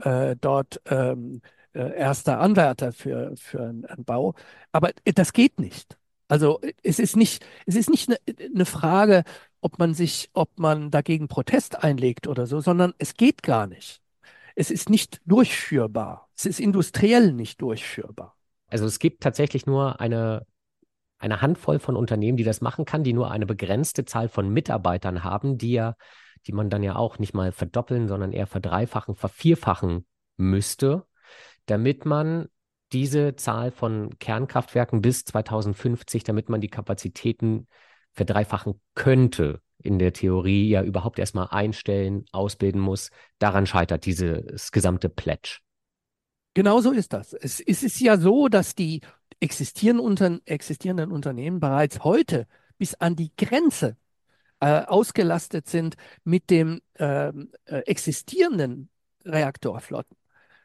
äh, 0.00 0.36
dort 0.40 0.80
ähm, 0.86 1.40
äh, 1.72 1.96
erster 1.96 2.40
Anwärter 2.40 2.92
für, 2.92 3.34
für 3.36 3.62
einen 3.62 4.04
Bau. 4.04 4.34
Aber 4.72 4.90
das 5.04 5.32
geht 5.32 5.60
nicht. 5.60 5.96
Also 6.28 6.60
es 6.82 6.98
ist 6.98 7.16
nicht, 7.16 7.44
es 7.66 7.76
ist 7.76 7.90
nicht 7.90 8.08
eine, 8.08 8.18
eine 8.54 8.64
Frage, 8.64 9.22
ob 9.60 9.78
man 9.78 9.94
sich, 9.94 10.30
ob 10.32 10.58
man 10.58 10.90
dagegen 10.90 11.28
Protest 11.28 11.82
einlegt 11.82 12.26
oder 12.26 12.46
so, 12.46 12.60
sondern 12.60 12.94
es 12.98 13.14
geht 13.14 13.42
gar 13.42 13.66
nicht. 13.66 14.00
Es 14.54 14.70
ist 14.70 14.88
nicht 14.88 15.20
durchführbar. 15.26 16.28
Es 16.36 16.46
ist 16.46 16.60
industriell 16.60 17.32
nicht 17.32 17.60
durchführbar. 17.60 18.36
Also 18.68 18.86
es 18.86 18.98
gibt 18.98 19.22
tatsächlich 19.22 19.66
nur 19.66 20.00
eine 20.00 20.46
eine 21.18 21.42
Handvoll 21.42 21.78
von 21.78 21.96
Unternehmen, 21.96 22.36
die 22.36 22.44
das 22.44 22.60
machen 22.60 22.84
kann, 22.84 23.04
die 23.04 23.12
nur 23.12 23.30
eine 23.30 23.46
begrenzte 23.46 24.04
Zahl 24.04 24.28
von 24.28 24.48
Mitarbeitern 24.48 25.24
haben, 25.24 25.58
die 25.58 25.72
ja, 25.72 25.96
die 26.46 26.52
man 26.52 26.70
dann 26.70 26.82
ja 26.82 26.96
auch 26.96 27.18
nicht 27.18 27.34
mal 27.34 27.52
verdoppeln, 27.52 28.08
sondern 28.08 28.32
eher 28.32 28.46
verdreifachen, 28.46 29.14
vervierfachen 29.14 30.06
müsste, 30.36 31.06
damit 31.66 32.04
man 32.04 32.48
diese 32.92 33.34
Zahl 33.36 33.70
von 33.70 34.18
Kernkraftwerken 34.18 35.00
bis 35.00 35.24
2050, 35.24 36.24
damit 36.24 36.48
man 36.48 36.60
die 36.60 36.68
Kapazitäten 36.68 37.66
verdreifachen 38.12 38.80
könnte, 38.94 39.60
in 39.78 39.98
der 39.98 40.12
Theorie 40.12 40.68
ja 40.68 40.82
überhaupt 40.82 41.18
erstmal 41.18 41.48
einstellen, 41.50 42.24
ausbilden 42.32 42.80
muss. 42.80 43.10
Daran 43.38 43.66
scheitert 43.66 44.06
dieses 44.06 44.72
gesamte 44.72 45.08
Pledge. 45.08 45.58
Genau 46.56 46.80
so 46.80 46.90
ist 46.90 47.12
das. 47.12 47.34
Es, 47.34 47.60
es 47.60 47.82
ist 47.82 48.00
ja 48.00 48.16
so, 48.16 48.48
dass 48.48 48.74
die 48.74 49.02
existierenden, 49.40 50.02
unter, 50.02 50.40
existierenden 50.46 51.12
Unternehmen 51.12 51.60
bereits 51.60 52.02
heute 52.02 52.46
bis 52.78 52.94
an 52.94 53.14
die 53.14 53.30
Grenze 53.36 53.98
äh, 54.60 54.80
ausgelastet 54.86 55.68
sind 55.68 55.96
mit 56.24 56.48
dem 56.48 56.80
ähm, 56.98 57.50
äh, 57.66 57.80
existierenden 57.80 58.88
Reaktorflotten. 59.26 60.16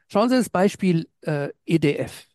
Schauen 0.08 0.30
Sie 0.30 0.36
das 0.36 0.48
Beispiel 0.48 1.10
äh, 1.20 1.50
EDF. 1.66 2.26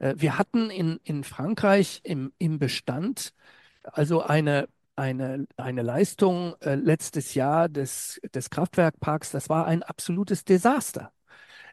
Äh, 0.00 0.14
wir 0.16 0.36
hatten 0.36 0.68
in, 0.70 0.98
in 1.04 1.22
Frankreich 1.22 2.00
im, 2.02 2.32
im 2.38 2.58
Bestand 2.58 3.34
also 3.84 4.22
eine, 4.22 4.68
eine, 4.96 5.46
eine 5.56 5.82
Leistung 5.82 6.56
äh, 6.60 6.74
letztes 6.74 7.34
Jahr 7.34 7.68
des, 7.68 8.20
des 8.34 8.50
Kraftwerkparks, 8.50 9.30
das 9.30 9.48
war 9.48 9.68
ein 9.68 9.84
absolutes 9.84 10.44
Desaster. 10.44 11.12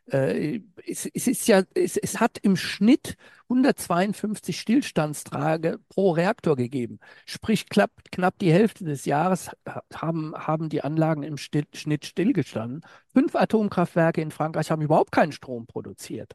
Äh, 0.08 0.62
es, 0.86 1.06
es, 1.06 1.28
ist 1.28 1.48
ja, 1.48 1.64
es, 1.74 1.96
es, 1.96 2.20
hat 2.20 2.38
im 2.40 2.58
Schnitt 2.58 3.16
152 3.44 4.60
Stillstandstage 4.60 5.80
pro 5.88 6.12
Reaktor 6.12 6.58
gegeben. 6.58 7.00
Sprich, 7.26 7.70
knapp, 7.70 7.92
knapp 8.12 8.38
die 8.40 8.52
Hälfte 8.52 8.84
des 8.84 9.06
Jahres 9.06 9.50
haben, 9.94 10.34
haben 10.36 10.70
die 10.70 10.84
Anlagen 10.84 11.24
im 11.24 11.38
Still, 11.38 11.66
Schnitt 11.74 12.06
stillgestanden. 12.06 12.82
Fünf 13.14 13.36
Atomkraftwerke 13.36 14.22
in 14.22 14.32
Frankreich 14.32 14.72
haben 14.72 14.82
überhaupt 14.82 15.14
keinen 15.14 15.32
Strom 15.32 15.68
produziert. 15.68 16.34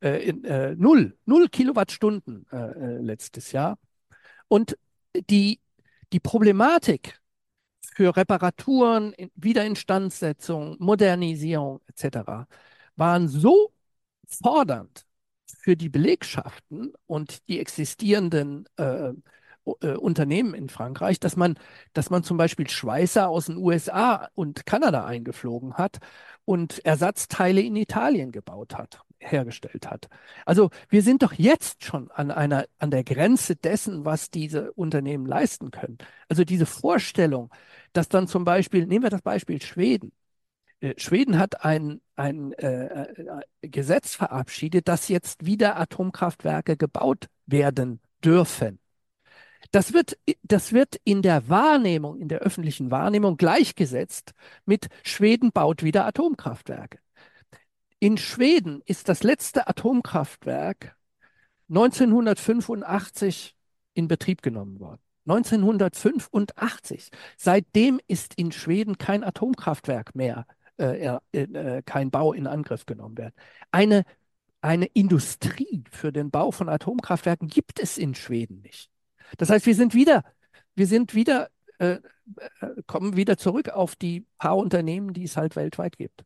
Äh, 0.00 0.28
in, 0.28 0.44
äh, 0.44 0.74
null, 0.76 1.16
null 1.24 1.48
Kilowattstunden 1.48 2.46
äh, 2.52 2.56
äh 2.56 2.98
letztes 2.98 3.52
Jahr. 3.52 3.78
Und 4.48 4.76
die, 5.30 5.60
die 6.12 6.20
Problematik 6.20 7.18
für 7.94 8.14
Reparaturen, 8.14 9.14
Wiederinstandsetzung, 9.34 10.76
Modernisierung 10.78 11.80
etc 11.86 12.46
waren 12.98 13.28
so 13.28 13.72
fordernd 14.26 15.06
für 15.46 15.76
die 15.76 15.88
Belegschaften 15.88 16.92
und 17.06 17.48
die 17.48 17.60
existierenden 17.60 18.68
äh, 18.76 19.12
äh, 19.80 19.94
Unternehmen 19.96 20.54
in 20.54 20.68
Frankreich, 20.68 21.20
dass 21.20 21.36
man, 21.36 21.58
dass 21.92 22.10
man 22.10 22.22
zum 22.22 22.36
Beispiel 22.36 22.68
Schweißer 22.68 23.28
aus 23.28 23.46
den 23.46 23.56
USA 23.56 24.28
und 24.34 24.66
Kanada 24.66 25.04
eingeflogen 25.04 25.74
hat 25.74 25.98
und 26.44 26.84
Ersatzteile 26.84 27.60
in 27.60 27.76
Italien 27.76 28.32
gebaut 28.32 28.76
hat, 28.76 29.02
hergestellt 29.18 29.90
hat. 29.90 30.08
Also 30.46 30.70
wir 30.88 31.02
sind 31.02 31.22
doch 31.22 31.32
jetzt 31.32 31.84
schon 31.84 32.10
an 32.10 32.30
einer, 32.30 32.66
an 32.78 32.90
der 32.90 33.04
Grenze 33.04 33.56
dessen, 33.56 34.04
was 34.04 34.30
diese 34.30 34.72
Unternehmen 34.72 35.26
leisten 35.26 35.70
können. 35.70 35.98
Also 36.28 36.44
diese 36.44 36.66
Vorstellung, 36.66 37.50
dass 37.92 38.08
dann 38.08 38.28
zum 38.28 38.44
Beispiel, 38.44 38.86
nehmen 38.86 39.04
wir 39.04 39.10
das 39.10 39.22
Beispiel 39.22 39.60
Schweden, 39.62 40.12
Schweden 40.96 41.38
hat 41.38 41.64
ein, 41.64 42.00
ein 42.14 42.52
äh, 42.52 43.02
äh, 43.02 43.42
Gesetz 43.62 44.14
verabschiedet, 44.14 44.86
dass 44.88 45.08
jetzt 45.08 45.44
wieder 45.44 45.76
Atomkraftwerke 45.76 46.76
gebaut 46.76 47.26
werden 47.46 48.00
dürfen. 48.24 48.78
Das 49.72 49.92
wird, 49.92 50.16
das 50.42 50.72
wird 50.72 51.00
in 51.04 51.20
der 51.22 51.48
Wahrnehmung, 51.48 52.18
in 52.18 52.28
der 52.28 52.38
öffentlichen 52.38 52.90
Wahrnehmung 52.90 53.36
gleichgesetzt 53.36 54.32
mit 54.64 54.86
Schweden 55.02 55.50
baut 55.52 55.82
wieder 55.82 56.06
Atomkraftwerke. 56.06 57.00
In 57.98 58.16
Schweden 58.16 58.80
ist 58.86 59.08
das 59.08 59.24
letzte 59.24 59.66
Atomkraftwerk 59.66 60.96
1985 61.68 63.56
in 63.94 64.06
Betrieb 64.06 64.42
genommen 64.42 64.78
worden. 64.78 65.00
1985. 65.26 67.10
Seitdem 67.36 68.00
ist 68.06 68.34
in 68.34 68.52
Schweden 68.52 68.96
kein 68.96 69.24
Atomkraftwerk 69.24 70.14
mehr 70.14 70.46
äh, 70.78 71.18
äh, 71.32 71.82
kein 71.84 72.10
Bau 72.10 72.32
in 72.32 72.46
Angriff 72.46 72.86
genommen 72.86 73.18
werden. 73.18 73.34
Eine, 73.70 74.04
eine 74.60 74.86
Industrie 74.86 75.84
für 75.90 76.12
den 76.12 76.30
Bau 76.30 76.50
von 76.50 76.68
Atomkraftwerken 76.68 77.48
gibt 77.48 77.80
es 77.80 77.98
in 77.98 78.14
Schweden 78.14 78.60
nicht. 78.60 78.90
Das 79.36 79.50
heißt, 79.50 79.66
wir 79.66 79.74
sind 79.74 79.94
wieder, 79.94 80.24
wir 80.74 80.86
sind 80.86 81.14
wieder, 81.14 81.50
äh, 81.78 81.98
äh, 82.60 82.82
kommen 82.86 83.16
wieder 83.16 83.36
zurück 83.36 83.70
auf 83.70 83.96
die 83.96 84.26
paar 84.38 84.56
Unternehmen, 84.56 85.12
die 85.12 85.24
es 85.24 85.36
halt 85.36 85.56
weltweit 85.56 85.96
gibt. 85.96 86.24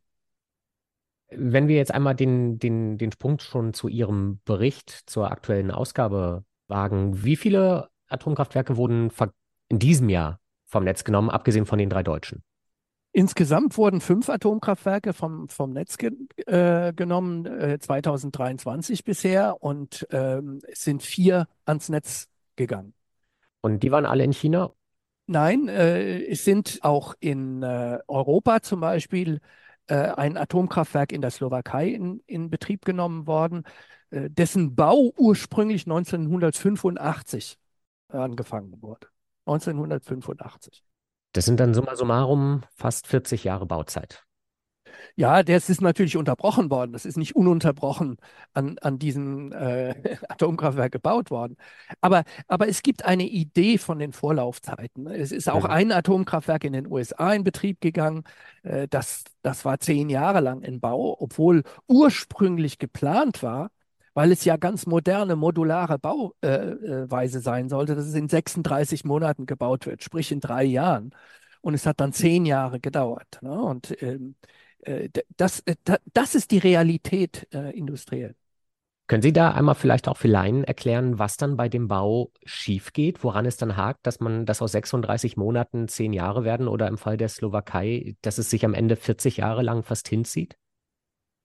Wenn 1.30 1.66
wir 1.66 1.76
jetzt 1.76 1.94
einmal 1.94 2.14
den, 2.14 2.58
den, 2.58 2.98
den 2.98 3.10
Sprung 3.10 3.38
schon 3.38 3.72
zu 3.72 3.88
Ihrem 3.88 4.40
Bericht 4.44 4.90
zur 5.06 5.30
aktuellen 5.30 5.70
Ausgabe 5.70 6.44
wagen, 6.68 7.24
wie 7.24 7.36
viele 7.36 7.88
Atomkraftwerke 8.08 8.76
wurden 8.76 9.10
in 9.68 9.78
diesem 9.78 10.10
Jahr 10.10 10.40
vom 10.66 10.84
Netz 10.84 11.04
genommen, 11.04 11.30
abgesehen 11.30 11.64
von 11.64 11.78
den 11.78 11.88
drei 11.88 12.02
deutschen? 12.02 12.42
Insgesamt 13.14 13.76
wurden 13.76 14.00
fünf 14.00 14.30
Atomkraftwerke 14.30 15.12
vom, 15.12 15.48
vom 15.48 15.72
Netz 15.72 15.98
ge, 15.98 16.12
äh, 16.46 16.94
genommen, 16.94 17.44
äh, 17.44 17.78
2023 17.78 19.04
bisher, 19.04 19.62
und 19.62 20.06
ähm, 20.10 20.60
es 20.66 20.82
sind 20.82 21.02
vier 21.02 21.46
ans 21.66 21.90
Netz 21.90 22.28
gegangen. 22.56 22.94
Und 23.60 23.82
die 23.82 23.92
waren 23.92 24.06
alle 24.06 24.24
in 24.24 24.32
China? 24.32 24.72
Nein, 25.26 25.68
äh, 25.68 26.24
es 26.24 26.44
sind 26.44 26.80
auch 26.82 27.14
in 27.20 27.62
äh, 27.62 27.98
Europa 28.08 28.62
zum 28.62 28.80
Beispiel 28.80 29.40
äh, 29.88 29.94
ein 29.94 30.38
Atomkraftwerk 30.38 31.12
in 31.12 31.20
der 31.20 31.30
Slowakei 31.30 31.88
in, 31.88 32.22
in 32.26 32.48
Betrieb 32.48 32.84
genommen 32.84 33.26
worden, 33.26 33.64
äh, 34.10 34.30
dessen 34.30 34.74
Bau 34.74 35.12
ursprünglich 35.16 35.86
1985 35.86 37.58
angefangen 38.08 38.82
wurde. 38.82 39.06
1985. 39.46 40.84
Das 41.32 41.46
sind 41.46 41.60
dann 41.60 41.74
summa 41.74 41.96
summarum 41.96 42.62
fast 42.76 43.06
40 43.06 43.44
Jahre 43.44 43.66
Bauzeit. 43.66 44.24
Ja, 45.16 45.42
das 45.42 45.68
ist 45.68 45.80
natürlich 45.80 46.16
unterbrochen 46.16 46.70
worden. 46.70 46.92
Das 46.92 47.04
ist 47.04 47.16
nicht 47.16 47.36
ununterbrochen 47.36 48.16
an, 48.54 48.78
an 48.80 48.98
diesem 48.98 49.52
äh, 49.52 49.94
Atomkraftwerk 50.28 50.92
gebaut 50.92 51.30
worden. 51.30 51.56
Aber, 52.00 52.24
aber 52.48 52.68
es 52.68 52.82
gibt 52.82 53.04
eine 53.04 53.26
Idee 53.26 53.78
von 53.78 53.98
den 53.98 54.12
Vorlaufzeiten. 54.12 55.06
Es 55.06 55.32
ist 55.32 55.48
auch 55.50 55.64
ein 55.64 55.92
Atomkraftwerk 55.92 56.64
in 56.64 56.72
den 56.72 56.90
USA 56.90 57.32
in 57.32 57.44
Betrieb 57.44 57.80
gegangen. 57.80 58.24
Äh, 58.62 58.88
das, 58.88 59.24
das 59.42 59.64
war 59.64 59.78
zehn 59.80 60.08
Jahre 60.08 60.40
lang 60.40 60.62
in 60.62 60.80
Bau, 60.80 61.16
obwohl 61.20 61.62
ursprünglich 61.88 62.78
geplant 62.78 63.42
war, 63.42 63.70
weil 64.14 64.32
es 64.32 64.44
ja 64.44 64.56
ganz 64.56 64.86
moderne, 64.86 65.36
modulare 65.36 65.98
Bauweise 65.98 67.38
äh, 67.38 67.40
äh 67.40 67.42
sein 67.42 67.68
sollte, 67.68 67.94
dass 67.94 68.06
es 68.06 68.14
in 68.14 68.28
36 68.28 69.04
Monaten 69.04 69.46
gebaut 69.46 69.86
wird, 69.86 70.02
sprich 70.02 70.32
in 70.32 70.40
drei 70.40 70.64
Jahren. 70.64 71.14
Und 71.60 71.74
es 71.74 71.86
hat 71.86 72.00
dann 72.00 72.12
zehn 72.12 72.44
Jahre 72.44 72.80
gedauert. 72.80 73.38
Ne? 73.40 73.52
Und 73.52 74.02
ähm, 74.02 74.34
äh, 74.80 75.08
das, 75.36 75.62
das 76.12 76.34
ist 76.34 76.50
die 76.50 76.58
Realität 76.58 77.46
äh, 77.54 77.70
industriell. 77.76 78.34
Können 79.08 79.22
Sie 79.22 79.32
da 79.32 79.50
einmal 79.50 79.74
vielleicht 79.74 80.08
auch 80.08 80.16
für 80.16 80.28
Laien 80.28 80.64
erklären, 80.64 81.18
was 81.18 81.36
dann 81.36 81.56
bei 81.56 81.68
dem 81.68 81.86
Bau 81.88 82.30
schief 82.44 82.92
geht, 82.92 83.22
woran 83.22 83.44
es 83.46 83.56
dann 83.56 83.76
hakt, 83.76 84.06
dass 84.06 84.20
man 84.20 84.46
das 84.46 84.62
aus 84.62 84.72
36 84.72 85.36
Monaten 85.36 85.86
zehn 85.88 86.12
Jahre 86.12 86.44
werden 86.44 86.66
oder 86.66 86.88
im 86.88 86.98
Fall 86.98 87.16
der 87.16 87.28
Slowakei, 87.28 88.16
dass 88.22 88.38
es 88.38 88.48
sich 88.48 88.64
am 88.64 88.74
Ende 88.74 88.96
40 88.96 89.38
Jahre 89.38 89.62
lang 89.62 89.82
fast 89.82 90.08
hinzieht? 90.08 90.56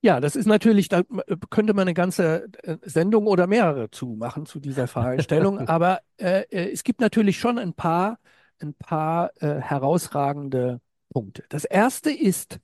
Ja, 0.00 0.20
das 0.20 0.36
ist 0.36 0.46
natürlich, 0.46 0.88
da 0.88 1.02
könnte 1.50 1.74
man 1.74 1.82
eine 1.82 1.94
ganze 1.94 2.48
Sendung 2.82 3.26
oder 3.26 3.46
mehrere 3.48 3.90
zu 3.90 4.06
machen 4.06 4.46
zu 4.46 4.60
dieser 4.60 4.86
Fragestellung. 4.86 5.58
Aber 5.68 6.00
äh, 6.18 6.44
es 6.50 6.84
gibt 6.84 7.00
natürlich 7.00 7.38
schon 7.38 7.58
ein 7.58 7.74
paar, 7.74 8.18
ein 8.60 8.74
paar 8.74 9.30
äh, 9.40 9.60
herausragende 9.60 10.80
Punkte. 11.12 11.44
Das 11.48 11.64
erste 11.64 12.12
ist, 12.12 12.60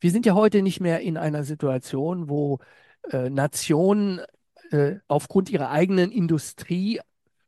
wir 0.00 0.10
sind 0.10 0.26
ja 0.26 0.34
heute 0.34 0.62
nicht 0.62 0.80
mehr 0.80 1.00
in 1.00 1.16
einer 1.16 1.44
Situation, 1.44 2.28
wo 2.28 2.60
äh, 3.10 3.28
Nationen 3.30 4.20
äh, 4.70 4.96
aufgrund 5.06 5.50
ihrer 5.50 5.70
eigenen 5.70 6.10
Industrie 6.10 7.00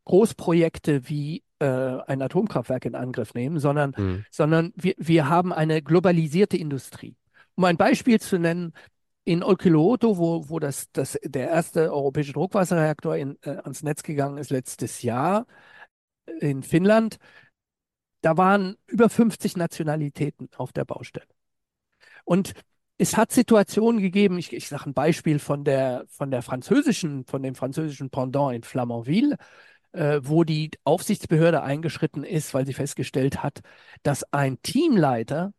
Großprojekte 0.04 1.08
wie 1.08 1.44
äh, 1.60 1.66
ein 1.66 2.22
Atomkraftwerk 2.22 2.84
in 2.84 2.94
Angriff 2.94 3.34
nehmen, 3.34 3.58
sondern, 3.60 3.94
mhm. 3.96 4.24
sondern 4.30 4.72
wir, 4.74 4.94
wir 4.96 5.28
haben 5.28 5.52
eine 5.52 5.82
globalisierte 5.82 6.56
Industrie. 6.56 7.16
Um 7.60 7.64
ein 7.64 7.76
Beispiel 7.76 8.18
zu 8.18 8.38
nennen, 8.38 8.72
in 9.24 9.42
Olkiluoto, 9.42 10.16
wo, 10.16 10.48
wo 10.48 10.58
das, 10.58 10.90
das, 10.92 11.18
der 11.22 11.50
erste 11.50 11.92
europäische 11.92 12.32
Druckwasserreaktor 12.32 13.16
in, 13.16 13.36
äh, 13.42 13.50
ans 13.50 13.82
Netz 13.82 14.02
gegangen 14.02 14.38
ist 14.38 14.48
letztes 14.48 15.02
Jahr 15.02 15.46
in 16.40 16.62
Finnland, 16.62 17.18
da 18.22 18.38
waren 18.38 18.78
über 18.86 19.10
50 19.10 19.58
Nationalitäten 19.58 20.48
auf 20.56 20.72
der 20.72 20.86
Baustelle. 20.86 21.26
Und 22.24 22.54
es 22.96 23.18
hat 23.18 23.30
Situationen 23.30 24.00
gegeben, 24.00 24.38
ich, 24.38 24.54
ich 24.54 24.66
sage 24.66 24.86
ein 24.86 24.94
Beispiel 24.94 25.38
von 25.38 25.62
der, 25.62 26.06
von 26.08 26.30
der 26.30 26.40
französischen, 26.40 27.26
von 27.26 27.42
dem 27.42 27.54
französischen 27.54 28.08
Pendant 28.08 28.56
in 28.56 28.62
Flamanville, 28.62 29.36
äh, 29.92 30.20
wo 30.22 30.44
die 30.44 30.70
Aufsichtsbehörde 30.84 31.62
eingeschritten 31.62 32.24
ist, 32.24 32.54
weil 32.54 32.64
sie 32.64 32.72
festgestellt 32.72 33.42
hat, 33.42 33.60
dass 34.02 34.24
ein 34.32 34.62
Teamleiter 34.62 35.52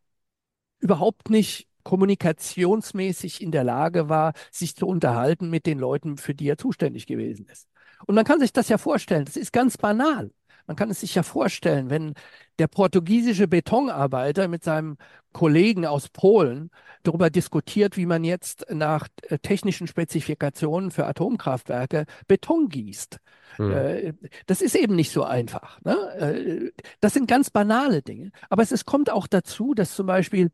überhaupt 0.80 1.30
nicht 1.30 1.68
kommunikationsmäßig 1.82 3.42
in 3.42 3.52
der 3.52 3.64
Lage 3.64 4.08
war, 4.08 4.32
sich 4.50 4.76
zu 4.76 4.86
unterhalten 4.86 5.50
mit 5.50 5.66
den 5.66 5.78
Leuten, 5.78 6.16
für 6.16 6.34
die 6.34 6.48
er 6.48 6.58
zuständig 6.58 7.06
gewesen 7.06 7.46
ist. 7.46 7.68
Und 8.06 8.14
man 8.14 8.24
kann 8.24 8.40
sich 8.40 8.52
das 8.52 8.68
ja 8.68 8.78
vorstellen, 8.78 9.24
das 9.24 9.36
ist 9.36 9.52
ganz 9.52 9.78
banal. 9.78 10.30
Man 10.66 10.76
kann 10.76 10.90
es 10.90 11.00
sich 11.00 11.14
ja 11.14 11.22
vorstellen, 11.22 11.90
wenn 11.90 12.14
der 12.58 12.68
portugiesische 12.68 13.48
Betonarbeiter 13.48 14.48
mit 14.48 14.62
seinem 14.62 14.96
Kollegen 15.32 15.86
aus 15.86 16.08
Polen 16.08 16.70
darüber 17.02 17.30
diskutiert, 17.30 17.96
wie 17.96 18.06
man 18.06 18.22
jetzt 18.22 18.66
nach 18.70 19.08
äh, 19.28 19.38
technischen 19.38 19.86
Spezifikationen 19.86 20.90
für 20.90 21.06
Atomkraftwerke 21.06 22.06
Beton 22.28 22.68
gießt. 22.68 23.18
Mhm. 23.58 24.18
Das 24.46 24.62
ist 24.62 24.74
eben 24.76 24.94
nicht 24.94 25.10
so 25.10 25.24
einfach. 25.24 25.80
Ne? 25.82 25.96
Äh, 26.16 26.72
das 27.00 27.14
sind 27.14 27.28
ganz 27.28 27.50
banale 27.50 28.02
Dinge. 28.02 28.30
Aber 28.48 28.62
es, 28.62 28.72
es 28.72 28.84
kommt 28.84 29.10
auch 29.10 29.26
dazu, 29.26 29.74
dass 29.74 29.94
zum 29.94 30.06
Beispiel, 30.06 30.50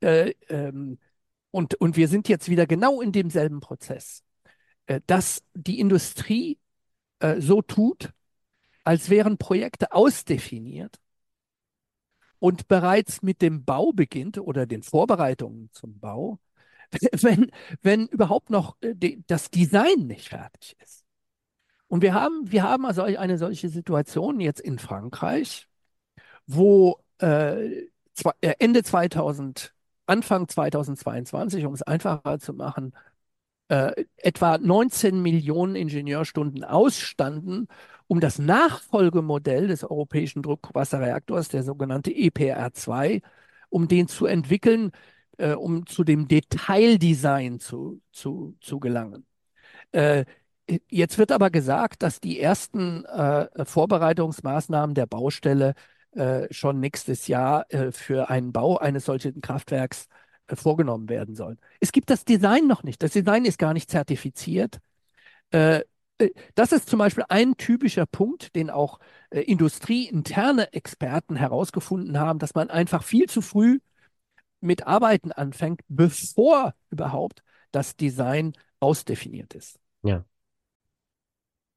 äh, 0.00 0.34
ähm, 0.48 0.98
und, 1.50 1.74
und 1.76 1.96
wir 1.96 2.08
sind 2.08 2.28
jetzt 2.28 2.48
wieder 2.48 2.66
genau 2.66 3.00
in 3.00 3.12
demselben 3.12 3.60
Prozess, 3.60 4.22
äh, 4.86 5.00
dass 5.06 5.42
die 5.54 5.80
Industrie 5.80 6.58
äh, 7.20 7.40
so 7.40 7.62
tut, 7.62 8.12
als 8.84 9.10
wären 9.10 9.38
Projekte 9.38 9.92
ausdefiniert 9.92 10.98
und 12.38 12.68
bereits 12.68 13.22
mit 13.22 13.42
dem 13.42 13.64
Bau 13.64 13.92
beginnt 13.92 14.38
oder 14.38 14.66
den 14.66 14.82
Vorbereitungen 14.82 15.70
zum 15.72 15.98
Bau, 15.98 16.38
wenn, 17.12 17.50
wenn 17.82 18.06
überhaupt 18.06 18.50
noch 18.50 18.76
äh, 18.80 19.18
das 19.26 19.50
Design 19.50 20.06
nicht 20.06 20.28
fertig 20.28 20.76
ist. 20.82 21.04
Und 21.88 22.02
wir 22.02 22.12
haben, 22.14 22.50
wir 22.50 22.62
haben 22.62 22.84
also 22.84 23.02
eine 23.02 23.38
solche 23.38 23.70
Situation 23.70 24.40
jetzt 24.40 24.60
in 24.60 24.78
Frankreich, 24.78 25.68
wo 26.46 27.02
äh, 27.20 27.86
äh 28.40 28.54
Ende 28.58 28.82
2000, 28.82 29.74
Anfang 30.08 30.48
2022, 30.48 31.66
um 31.66 31.74
es 31.74 31.82
einfacher 31.82 32.38
zu 32.38 32.54
machen, 32.54 32.94
äh, 33.68 34.04
etwa 34.16 34.58
19 34.58 35.20
Millionen 35.22 35.76
Ingenieurstunden 35.76 36.64
ausstanden, 36.64 37.68
um 38.06 38.20
das 38.20 38.38
Nachfolgemodell 38.38 39.68
des 39.68 39.84
europäischen 39.84 40.42
Druckwasserreaktors, 40.42 41.48
der 41.48 41.62
sogenannte 41.62 42.10
EPR2, 42.10 43.22
um 43.68 43.88
den 43.88 44.08
zu 44.08 44.26
entwickeln, 44.26 44.92
äh, 45.38 45.52
um 45.54 45.86
zu 45.86 46.04
dem 46.04 46.28
Detaildesign 46.28 47.60
zu, 47.60 48.00
zu, 48.12 48.56
zu 48.60 48.80
gelangen. 48.80 49.26
Äh, 49.92 50.24
jetzt 50.90 51.18
wird 51.18 51.32
aber 51.32 51.50
gesagt, 51.50 52.02
dass 52.02 52.20
die 52.20 52.40
ersten 52.40 53.04
äh, 53.06 53.64
Vorbereitungsmaßnahmen 53.64 54.94
der 54.94 55.06
Baustelle 55.06 55.74
schon 56.50 56.80
nächstes 56.80 57.28
Jahr 57.28 57.66
äh, 57.72 57.92
für 57.92 58.30
einen 58.30 58.52
Bau 58.52 58.78
eines 58.78 59.04
solchen 59.04 59.40
Kraftwerks 59.40 60.08
äh, 60.48 60.56
vorgenommen 60.56 61.08
werden 61.08 61.34
sollen. 61.34 61.58
Es 61.80 61.92
gibt 61.92 62.10
das 62.10 62.24
Design 62.24 62.66
noch 62.66 62.82
nicht. 62.82 63.02
Das 63.02 63.12
Design 63.12 63.44
ist 63.44 63.58
gar 63.58 63.74
nicht 63.74 63.90
zertifiziert. 63.90 64.78
Äh, 65.50 65.82
das 66.54 66.72
ist 66.72 66.88
zum 66.88 66.98
Beispiel 66.98 67.24
ein 67.28 67.56
typischer 67.56 68.06
Punkt, 68.06 68.56
den 68.56 68.70
auch 68.70 68.98
äh, 69.30 69.40
industrieinterne 69.42 70.72
Experten 70.72 71.36
herausgefunden 71.36 72.18
haben, 72.18 72.40
dass 72.40 72.54
man 72.54 72.70
einfach 72.70 73.04
viel 73.04 73.28
zu 73.28 73.40
früh 73.40 73.78
mit 74.60 74.86
Arbeiten 74.86 75.30
anfängt, 75.30 75.82
bevor 75.88 76.74
überhaupt 76.90 77.44
das 77.70 77.96
Design 77.96 78.54
ausdefiniert 78.80 79.54
ist. 79.54 79.78
Ja. 80.02 80.24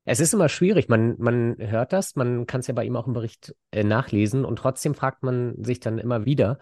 Es 0.05 0.19
ist 0.19 0.33
immer 0.33 0.49
schwierig. 0.49 0.89
Man, 0.89 1.15
man 1.19 1.55
hört 1.59 1.93
das, 1.93 2.15
man 2.15 2.47
kann 2.47 2.61
es 2.61 2.67
ja 2.67 2.73
bei 2.73 2.85
ihm 2.85 2.95
auch 2.95 3.07
im 3.07 3.13
Bericht 3.13 3.55
äh, 3.71 3.83
nachlesen 3.83 4.45
und 4.45 4.57
trotzdem 4.57 4.95
fragt 4.95 5.23
man 5.23 5.63
sich 5.63 5.79
dann 5.79 5.99
immer 5.99 6.25
wieder. 6.25 6.57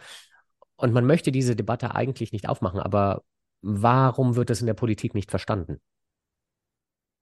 Und 0.76 0.94
man 0.94 1.06
möchte 1.06 1.32
diese 1.32 1.56
Debatte 1.56 1.96
eigentlich 1.96 2.32
nicht 2.32 2.48
aufmachen, 2.48 2.80
aber 2.80 3.24
warum 3.62 4.36
wird 4.36 4.50
es 4.50 4.62
in 4.62 4.68
der 4.68 4.74
Politik 4.74 5.14
nicht 5.14 5.30
verstanden? 5.30 5.80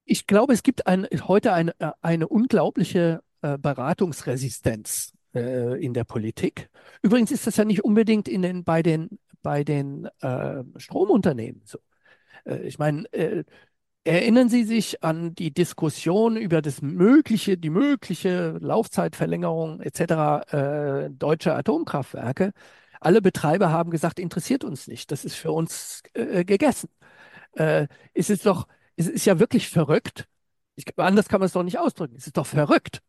ich 0.07 0.25
glaube, 0.25 0.53
es 0.53 0.63
gibt 0.63 0.87
ein, 0.87 1.05
heute 1.27 1.53
eine, 1.53 1.75
äh, 1.79 1.91
eine 2.01 2.27
unglaubliche 2.27 3.21
äh, 3.41 3.57
Beratungsresistenz 3.57 5.13
äh, 5.35 5.83
in 5.83 5.93
der 5.93 6.05
Politik. 6.05 6.69
Übrigens 7.01 7.31
ist 7.31 7.45
das 7.45 7.57
ja 7.57 7.65
nicht 7.65 7.83
unbedingt 7.83 8.27
in 8.27 8.41
den, 8.41 8.63
bei 8.63 8.81
den, 8.81 9.19
bei 9.43 9.63
den 9.63 10.05
äh, 10.21 10.63
Stromunternehmen 10.77 11.61
so. 11.65 11.79
Äh, 12.45 12.61
ich 12.61 12.79
meine, 12.79 13.11
äh, 13.13 13.43
erinnern 14.03 14.49
Sie 14.49 14.63
sich 14.63 15.03
an 15.03 15.35
die 15.35 15.53
Diskussion 15.53 16.37
über 16.37 16.61
das 16.61 16.81
mögliche, 16.81 17.57
die 17.57 17.69
mögliche 17.69 18.57
Laufzeitverlängerung 18.61 19.81
etc. 19.81 21.09
deutscher 21.11 21.55
Atomkraftwerke? 21.57 22.53
Alle 22.99 23.21
Betreiber 23.21 23.69
haben 23.71 23.91
gesagt, 23.91 24.19
interessiert 24.19 24.63
uns 24.63 24.87
nicht, 24.87 25.11
das 25.11 25.25
ist 25.25 25.35
für 25.35 25.51
uns 25.51 26.01
gegessen. 26.13 26.89
es 27.53 28.29
ist 28.29 28.45
doch 28.45 28.67
es 28.97 29.07
ist 29.07 29.25
ja 29.25 29.39
wirklich 29.39 29.69
verrückt. 29.69 30.27
Ich, 30.75 30.85
anders 30.97 31.29
kann 31.29 31.39
man 31.39 31.45
es 31.45 31.53
doch 31.53 31.63
nicht 31.63 31.79
ausdrücken. 31.79 32.15
Es 32.17 32.27
ist 32.27 32.37
doch 32.37 32.45
verrückt, 32.45 33.01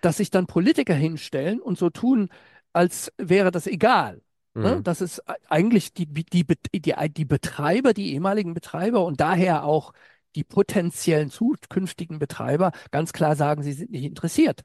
dass 0.00 0.16
sich 0.16 0.30
dann 0.30 0.46
Politiker 0.46 0.94
hinstellen 0.94 1.60
und 1.60 1.76
so 1.76 1.90
tun, 1.90 2.30
als 2.72 3.12
wäre 3.18 3.50
das 3.50 3.66
egal. 3.66 4.22
Ne? 4.54 4.76
Mhm. 4.76 4.84
Das 4.84 5.00
ist 5.00 5.22
eigentlich 5.48 5.92
die, 5.92 6.06
die, 6.06 6.46
die, 6.72 6.94
die 7.10 7.24
Betreiber, 7.24 7.92
die 7.92 8.14
ehemaligen 8.14 8.54
Betreiber 8.54 9.04
und 9.04 9.20
daher 9.20 9.64
auch 9.64 9.92
die 10.34 10.44
potenziellen 10.44 11.30
zukünftigen 11.30 12.18
Betreiber 12.18 12.72
ganz 12.90 13.12
klar 13.12 13.36
sagen, 13.36 13.62
sie 13.62 13.72
sind 13.72 13.90
nicht 13.90 14.04
interessiert. 14.04 14.62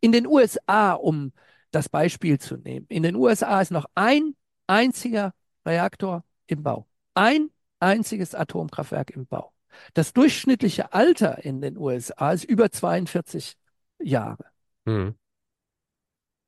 In 0.00 0.12
den 0.12 0.26
USA, 0.26 0.92
um 0.92 1.32
das 1.70 1.88
Beispiel 1.88 2.38
zu 2.38 2.56
nehmen, 2.56 2.86
in 2.88 3.02
den 3.02 3.16
USA 3.16 3.60
ist 3.60 3.70
noch 3.70 3.86
ein 3.94 4.34
einziger 4.66 5.32
Reaktor 5.66 6.24
im 6.46 6.62
Bau. 6.62 6.86
Ein 7.14 7.50
einziges 7.80 8.34
Atomkraftwerk 8.34 9.10
im 9.10 9.26
Bau. 9.26 9.52
Das 9.94 10.12
durchschnittliche 10.12 10.92
Alter 10.92 11.44
in 11.44 11.60
den 11.60 11.78
USA 11.78 12.32
ist 12.32 12.44
über 12.44 12.70
42 12.70 13.56
Jahre. 14.00 14.44
Hm. 14.86 15.14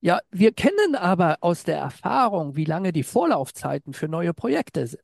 Ja, 0.00 0.20
wir 0.31 0.53
kennen 0.53 0.96
aber 0.96 1.38
aus 1.40 1.64
der 1.64 1.79
Erfahrung, 1.79 2.57
wie 2.57 2.66
lange 2.66 2.92
die 2.92 3.03
Vorlaufzeiten 3.03 3.94
für 3.94 4.07
neue 4.07 4.35
Projekte 4.35 4.87
sind. 4.87 5.03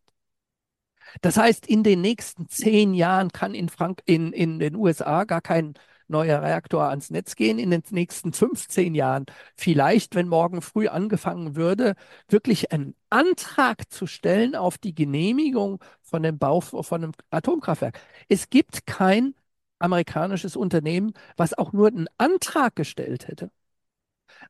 Das 1.20 1.36
heißt, 1.36 1.66
in 1.66 1.82
den 1.82 2.00
nächsten 2.00 2.48
zehn 2.48 2.94
Jahren 2.94 3.30
kann 3.30 3.54
in, 3.54 3.68
Frank 3.68 4.02
in, 4.04 4.32
in 4.32 4.58
den 4.58 4.76
USA 4.76 5.24
gar 5.24 5.40
kein 5.40 5.74
neuer 6.08 6.42
Reaktor 6.42 6.88
ans 6.88 7.10
Netz 7.10 7.36
gehen. 7.36 7.58
In 7.58 7.70
den 7.70 7.82
nächsten 7.90 8.32
15 8.32 8.94
Jahren 8.94 9.26
vielleicht, 9.56 10.14
wenn 10.14 10.28
morgen 10.28 10.60
früh 10.62 10.88
angefangen 10.88 11.56
würde, 11.56 11.94
wirklich 12.28 12.72
einen 12.72 12.94
Antrag 13.10 13.90
zu 13.92 14.06
stellen 14.06 14.54
auf 14.56 14.78
die 14.78 14.94
Genehmigung 14.94 15.82
von 16.02 16.22
dem 16.22 16.38
Bau 16.38 16.60
von 16.60 17.02
einem 17.02 17.12
Atomkraftwerk. 17.30 18.00
Es 18.28 18.50
gibt 18.50 18.86
kein 18.86 19.34
amerikanisches 19.78 20.56
Unternehmen, 20.56 21.12
was 21.36 21.54
auch 21.54 21.72
nur 21.72 21.88
einen 21.88 22.08
Antrag 22.18 22.76
gestellt 22.76 23.28
hätte, 23.28 23.50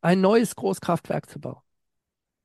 ein 0.03 0.21
neues 0.21 0.57
Großkraftwerk 0.57 1.29
zu 1.31 1.41
bauen. 1.41 1.63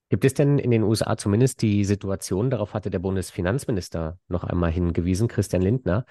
Gibt 0.10 0.24
es 0.24 0.34
denn 0.34 0.60
in 0.60 0.72
den 0.72 0.84
USA 0.84 1.18
zumindest 1.18 1.62
die 1.62 1.84
Situation, 1.84 2.50
darauf 2.50 2.74
hatte 2.74 2.90
der 2.90 3.00
Bundesfinanzminister 3.00 4.20
noch 4.28 4.44
einmal 4.44 4.72
hingewiesen, 4.72 5.28
Christian 5.28 5.62
Lindner, 5.62 6.06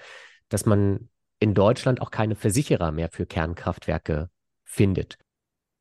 dass 0.49 0.67
man 0.67 1.09
in 1.39 1.55
Deutschland 1.55 2.01
auch 2.01 2.11
keine 2.11 2.35
Versicherer 2.35 2.91
mehr 2.91 3.09
für 3.11 3.27
Kernkraftwerke 3.27 4.31
findet? 4.65 5.19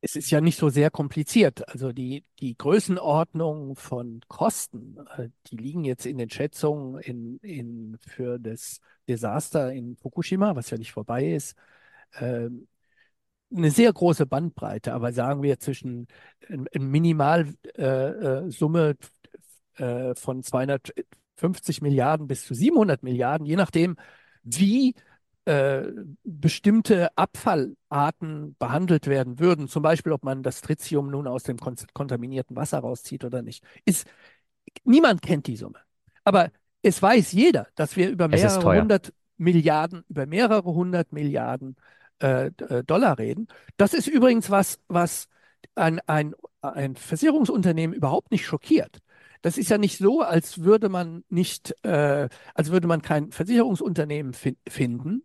Es 0.00 0.16
ist 0.16 0.30
ja 0.30 0.42
nicht 0.42 0.58
so 0.58 0.68
sehr 0.68 0.90
kompliziert. 0.90 1.66
Also 1.68 1.90
die, 1.90 2.24
die 2.38 2.56
Größenordnung 2.56 3.74
von 3.74 4.20
Kosten, 4.28 4.98
äh, 5.16 5.30
die 5.46 5.56
liegen 5.56 5.84
jetzt 5.84 6.04
in 6.04 6.18
den 6.18 6.28
Schätzungen 6.28 7.00
in, 7.00 7.38
in, 7.38 7.96
für 8.06 8.38
das 8.38 8.80
Desaster 9.08 9.72
in 9.72 9.96
Fukushima, 9.96 10.54
was 10.54 10.70
ja 10.70 10.76
nicht 10.76 10.92
vorbei 10.92 11.32
ist, 11.32 11.56
ähm, 12.20 12.68
eine 13.56 13.70
sehr 13.70 13.92
große 13.92 14.26
Bandbreite, 14.26 14.94
aber 14.94 15.12
sagen 15.12 15.42
wir 15.42 15.58
zwischen 15.58 16.06
eine 16.48 16.84
Minimalsumme 16.84 18.96
äh, 19.78 20.10
äh, 20.10 20.14
von 20.14 20.42
250 20.42 21.82
Milliarden 21.82 22.26
bis 22.26 22.44
zu 22.44 22.54
700 22.54 23.02
Milliarden, 23.02 23.46
je 23.46 23.56
nachdem, 23.56 23.96
wie 24.42 24.94
äh, 25.46 25.82
bestimmte 26.22 27.16
Abfallarten 27.16 28.56
behandelt 28.58 29.06
werden 29.06 29.38
würden, 29.38 29.68
zum 29.68 29.82
Beispiel 29.82 30.12
ob 30.12 30.24
man 30.24 30.42
das 30.42 30.60
Tritium 30.60 31.10
nun 31.10 31.26
aus 31.26 31.42
dem 31.42 31.58
kontaminierten 31.58 32.56
Wasser 32.56 32.78
rauszieht 32.78 33.24
oder 33.24 33.42
nicht, 33.42 33.64
ist, 33.84 34.06
niemand 34.84 35.22
kennt 35.22 35.46
die 35.46 35.56
Summe. 35.56 35.78
Aber 36.24 36.50
es 36.82 37.00
weiß 37.00 37.32
jeder, 37.32 37.68
dass 37.74 37.96
wir 37.96 38.10
über 38.10 38.28
mehrere 38.28 38.80
hundert 38.80 39.12
Milliarden, 39.36 40.04
über 40.08 40.26
mehrere 40.26 40.74
hundert 40.74 41.12
Milliarden 41.12 41.76
äh, 42.24 42.46
äh, 42.46 42.84
Dollar 42.84 43.18
reden. 43.18 43.48
Das 43.76 43.92
ist 43.92 44.06
übrigens 44.06 44.50
was, 44.50 44.80
was 44.88 45.28
ein, 45.74 46.00
ein, 46.06 46.34
ein 46.62 46.96
Versicherungsunternehmen 46.96 47.94
überhaupt 47.94 48.30
nicht 48.30 48.46
schockiert. 48.46 49.00
Das 49.42 49.58
ist 49.58 49.68
ja 49.68 49.76
nicht 49.76 49.98
so, 49.98 50.22
als 50.22 50.62
würde 50.62 50.88
man 50.88 51.22
nicht, 51.28 51.74
äh, 51.84 52.30
als 52.54 52.70
würde 52.70 52.86
man 52.86 53.02
kein 53.02 53.30
Versicherungsunternehmen 53.30 54.32
fi 54.32 54.56
finden, 54.66 55.22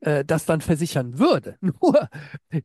äh, 0.00 0.26
das 0.26 0.44
dann 0.44 0.60
versichern 0.60 1.18
würde. 1.18 1.56
Nur 1.62 2.10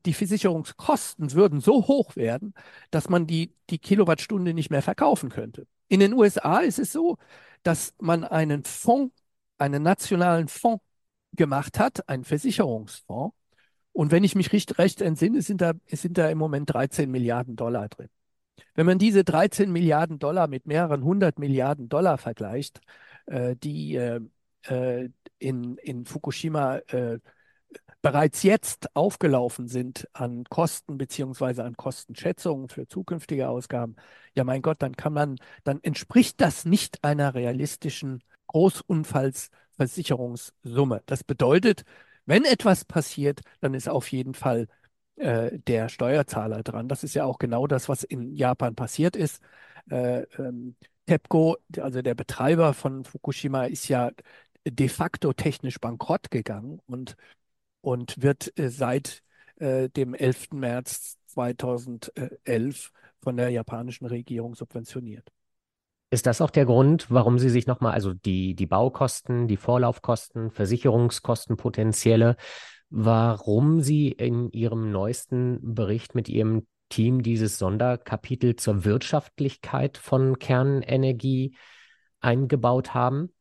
die 0.05 0.13
Versicherungskosten 0.13 1.31
würden 1.31 1.61
so 1.61 1.87
hoch 1.87 2.17
werden, 2.17 2.53
dass 2.91 3.07
man 3.07 3.25
die, 3.25 3.53
die 3.69 3.79
Kilowattstunde 3.79 4.53
nicht 4.53 4.69
mehr 4.69 4.81
verkaufen 4.81 5.29
könnte. 5.29 5.65
In 5.87 6.01
den 6.01 6.13
USA 6.13 6.59
ist 6.59 6.79
es 6.79 6.91
so, 6.91 7.17
dass 7.63 7.93
man 8.01 8.25
einen 8.25 8.65
Fonds, 8.65 9.15
einen 9.57 9.83
nationalen 9.83 10.49
Fonds 10.49 10.83
gemacht 11.33 11.79
hat, 11.79 12.09
einen 12.09 12.25
Versicherungsfonds, 12.25 13.33
und 13.97 14.11
wenn 14.11 14.23
ich 14.23 14.35
mich 14.35 14.53
recht, 14.53 14.77
recht 14.77 15.01
entsinne, 15.01 15.41
sind 15.41 15.59
da, 15.59 15.73
sind 15.87 16.19
da 16.19 16.29
im 16.29 16.37
Moment 16.37 16.71
13 16.71 17.09
Milliarden 17.09 17.55
Dollar 17.55 17.89
drin. 17.89 18.09
Wenn 18.75 18.85
man 18.85 18.99
diese 18.99 19.23
13 19.23 19.71
Milliarden 19.71 20.19
Dollar 20.19 20.47
mit 20.47 20.67
mehreren 20.67 21.03
hundert 21.03 21.39
Milliarden 21.39 21.89
Dollar 21.89 22.19
vergleicht, 22.19 22.79
äh, 23.25 23.55
die 23.55 23.95
äh, 23.95 24.19
äh, 24.67 25.09
in, 25.39 25.77
in 25.77 26.05
Fukushima 26.05 26.77
äh, 26.89 27.17
bereits 28.03 28.43
jetzt 28.43 28.95
aufgelaufen 28.95 29.67
sind 29.67 30.07
an 30.13 30.43
Kosten 30.43 30.99
beziehungsweise 30.99 31.63
an 31.63 31.75
Kostenschätzungen 31.75 32.69
für 32.69 32.87
zukünftige 32.87 33.49
Ausgaben, 33.49 33.95
ja 34.35 34.43
mein 34.43 34.61
Gott, 34.61 34.83
dann 34.83 34.95
kann 34.95 35.13
man, 35.13 35.37
dann 35.63 35.79
entspricht 35.81 36.39
das 36.39 36.65
nicht 36.65 37.03
einer 37.03 37.33
realistischen 37.33 38.23
Großunfallsversicherungssumme. 38.45 41.01
Das 41.07 41.23
bedeutet, 41.23 41.83
wenn 42.27 42.45
etwas 42.45 42.85
passiert, 42.85 43.41
dann 43.61 43.73
ist 43.73 43.89
auf 43.89 44.11
jeden 44.11 44.35
Fall 44.35 44.67
äh, 45.17 45.59
der 45.67 45.89
Steuerzahler 45.89 46.63
dran. 46.63 46.87
Das 46.89 47.03
ist 47.03 47.15
ja 47.15 47.25
auch 47.25 47.39
genau 47.39 47.67
das, 47.67 47.89
was 47.89 48.03
in 48.03 48.35
Japan 48.35 48.75
passiert 48.75 49.15
ist. 49.15 49.41
Äh, 49.89 50.23
ähm, 50.37 50.75
TEPCO, 51.07 51.57
also 51.79 52.01
der 52.01 52.15
Betreiber 52.15 52.73
von 52.73 53.05
Fukushima, 53.05 53.65
ist 53.65 53.87
ja 53.87 54.11
de 54.67 54.89
facto 54.89 55.33
technisch 55.33 55.79
bankrott 55.79 56.29
gegangen 56.31 56.81
und, 56.87 57.15
und 57.81 58.21
wird 58.21 58.57
äh, 58.59 58.69
seit 58.69 59.23
äh, 59.57 59.89
dem 59.89 60.13
11. 60.13 60.53
März 60.53 61.17
2011 61.27 62.91
von 63.21 63.37
der 63.37 63.49
japanischen 63.49 64.05
Regierung 64.05 64.55
subventioniert. 64.55 65.31
Ist 66.09 66.25
das 66.25 66.39
auch 66.39 66.51
der 66.51 66.65
Grund, 66.65 67.11
warum 67.11 67.37
Sie 67.37 67.49
sich 67.49 67.67
nochmal, 67.67 67.91
also 67.93 68.13
die, 68.13 68.55
die 68.55 68.65
Baukosten, 68.65 69.47
die 69.47 69.57
Vorlaufkosten, 69.57 70.51
Versicherungskosten 70.51 71.57
potenzielle, 71.57 72.37
warum 72.89 73.81
Sie 73.81 74.09
in 74.09 74.49
Ihrem 74.51 74.91
neuesten 74.91 75.59
Bericht 75.61 76.15
mit 76.15 76.29
Ihrem 76.29 76.65
Team 76.87 77.23
dieses 77.23 77.57
Sonderkapitel 77.57 78.55
zur 78.55 78.85
Wirtschaftlichkeit 78.85 79.97
von 79.97 80.39
Kernenergie 80.39 81.57
eingebaut 82.21 82.93
haben? 82.93 83.33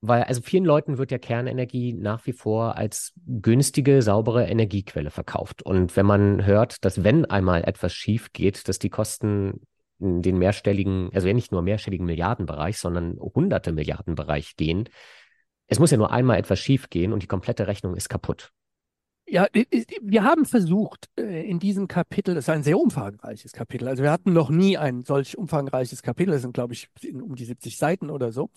Weil, 0.00 0.24
also 0.24 0.42
vielen 0.42 0.64
Leuten 0.64 0.98
wird 0.98 1.12
ja 1.12 1.18
Kernenergie 1.18 1.92
nach 1.92 2.26
wie 2.26 2.32
vor 2.32 2.76
als 2.76 3.12
günstige, 3.26 4.02
saubere 4.02 4.46
Energiequelle 4.46 5.10
verkauft. 5.10 5.62
Und 5.62 5.96
wenn 5.96 6.06
man 6.06 6.44
hört, 6.44 6.84
dass 6.84 7.04
wenn 7.04 7.24
einmal 7.26 7.62
etwas 7.62 7.92
schief 7.92 8.32
geht, 8.32 8.68
dass 8.68 8.80
die 8.80 8.90
Kosten 8.90 9.60
den 9.98 10.38
mehrstelligen, 10.38 11.10
also 11.12 11.26
ja 11.26 11.34
nicht 11.34 11.52
nur 11.52 11.62
mehrstelligen 11.62 12.06
Milliardenbereich, 12.06 12.78
sondern 12.78 13.18
hunderte 13.18 13.72
Milliardenbereich 13.72 14.56
gehen. 14.56 14.88
Es 15.66 15.78
muss 15.78 15.90
ja 15.90 15.96
nur 15.96 16.12
einmal 16.12 16.38
etwas 16.38 16.60
schief 16.60 16.88
gehen 16.88 17.12
und 17.12 17.22
die 17.22 17.26
komplette 17.26 17.66
Rechnung 17.66 17.96
ist 17.96 18.08
kaputt. 18.08 18.52
Ja, 19.26 19.46
wir 19.52 20.24
haben 20.24 20.46
versucht, 20.46 21.10
äh, 21.18 21.46
in 21.46 21.58
diesem 21.58 21.86
Kapitel, 21.86 22.34
das 22.34 22.44
ist 22.44 22.48
ein 22.48 22.62
sehr 22.62 22.78
umfangreiches 22.78 23.52
Kapitel, 23.52 23.86
also 23.86 24.02
wir 24.02 24.10
hatten 24.10 24.32
noch 24.32 24.48
nie 24.48 24.78
ein 24.78 25.02
solch 25.02 25.36
umfangreiches 25.36 26.02
Kapitel, 26.02 26.30
das 26.30 26.40
sind, 26.40 26.54
glaube 26.54 26.72
ich, 26.72 26.88
um 27.12 27.34
die 27.34 27.44
70 27.44 27.76
Seiten 27.76 28.08
oder 28.08 28.32
so, 28.32 28.50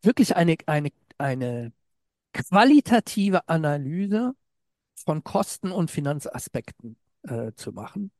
wirklich 0.00 0.34
eine, 0.34 0.56
eine, 0.64 0.88
eine 1.18 1.72
qualitative 2.32 3.46
Analyse 3.48 4.32
von 4.94 5.24
Kosten 5.24 5.70
und 5.70 5.90
Finanzaspekten 5.90 6.96
äh, 7.24 7.52
zu 7.54 7.72
machen 7.72 8.12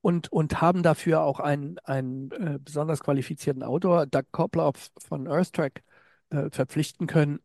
und, 0.00 0.30
und 0.32 0.60
haben 0.60 0.82
dafür 0.82 1.22
auch 1.22 1.40
einen, 1.40 1.78
einen 1.80 2.30
äh, 2.32 2.58
besonders 2.60 3.00
qualifizierten 3.00 3.62
Autor, 3.62 4.06
Doug 4.06 4.24
Koppler 4.32 4.72
von 4.98 5.26
Earthtrack, 5.26 5.82
äh, 6.30 6.50
verpflichten 6.50 7.06
können, 7.06 7.40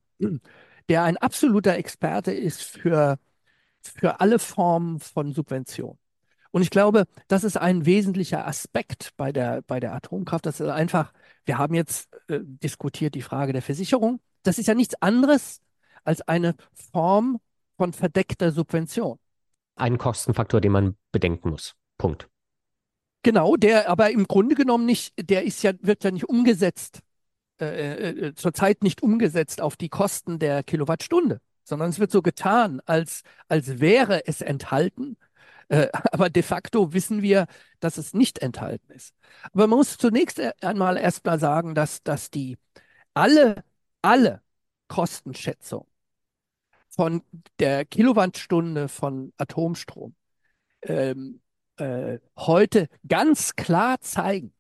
der 0.90 1.04
ein 1.04 1.18
absoluter 1.18 1.76
Experte 1.76 2.32
ist 2.32 2.64
für, 2.64 3.20
für 3.82 4.20
alle 4.20 4.40
Formen 4.40 5.00
von 5.00 5.34
Subvention. 5.34 5.98
Und 6.52 6.62
ich 6.62 6.70
glaube, 6.70 7.06
das 7.28 7.44
ist 7.44 7.58
ein 7.58 7.86
wesentlicher 7.86 8.48
Aspekt 8.48 9.12
bei 9.18 9.32
der, 9.32 9.62
bei 9.64 9.80
der 9.80 9.94
Atomkraft. 9.94 10.46
Das 10.46 10.60
ist 10.60 10.70
einfach, 10.70 11.14
wir 11.46 11.58
haben 11.58 11.74
jetzt 11.74 12.10
äh, 12.30 12.40
diskutiert 12.42 13.16
die 13.16 13.22
Frage 13.22 13.54
der 13.54 13.62
Versicherung. 13.62 14.20
Das 14.44 14.58
ist 14.58 14.68
ja 14.68 14.74
nichts 14.74 14.96
anderes 15.02 15.62
als 16.04 16.22
eine 16.22 16.56
Form 16.92 17.40
von 17.78 17.94
verdeckter 17.94 18.52
Subvention. 18.52 19.20
Ein 19.76 19.98
Kostenfaktor, 19.98 20.62
den 20.62 20.72
man 20.72 20.98
bedenken 21.12 21.50
muss. 21.50 21.76
Punkt. 21.98 22.30
Genau, 23.24 23.56
der 23.58 23.90
aber 23.90 24.12
im 24.12 24.28
Grunde 24.28 24.56
genommen 24.56 24.86
nicht, 24.86 25.14
der 25.20 25.44
ist 25.44 25.64
ja, 25.64 25.74
wird 25.82 26.04
ja 26.04 26.12
nicht 26.12 26.30
umgesetzt, 26.30 27.02
äh, 27.60 27.66
äh, 27.66 28.28
äh, 28.28 28.36
zurzeit 28.36 28.84
nicht 28.84 29.02
umgesetzt 29.02 29.62
auf 29.62 29.76
die 29.76 29.90
Kosten 29.90 30.40
der 30.40 30.64
Kilowattstunde, 30.64 31.42
sondern 31.64 31.90
es 31.90 32.00
wird 32.00 32.12
so 32.12 32.22
getan, 32.22 32.82
als, 32.86 33.24
als 33.48 33.80
wäre 33.80 34.28
es 34.28 34.42
enthalten. 34.42 35.18
Äh, 35.70 35.88
aber 36.12 36.30
de 36.30 36.44
facto 36.44 36.94
wissen 36.94 37.22
wir, 37.22 37.48
dass 37.80 37.98
es 37.98 38.14
nicht 38.14 38.40
enthalten 38.40 38.92
ist. 38.92 39.16
Aber 39.52 39.68
man 39.68 39.80
muss 39.80 39.98
zunächst 39.98 40.40
einmal 40.64 40.98
erstmal 40.98 41.40
sagen, 41.40 41.76
dass, 41.76 42.04
dass 42.04 42.30
die 42.32 42.58
alle, 43.16 43.64
alle 44.02 44.42
Kostenschätzung 44.88 45.88
von 46.90 47.24
der 47.60 47.86
Kilowattstunde 47.86 48.88
von 48.88 49.34
Atomstrom 49.38 50.16
ähm, 50.84 51.42
äh, 51.78 52.20
heute 52.38 52.88
ganz 53.08 53.56
klar 53.56 54.00
zeigen, 54.02 54.54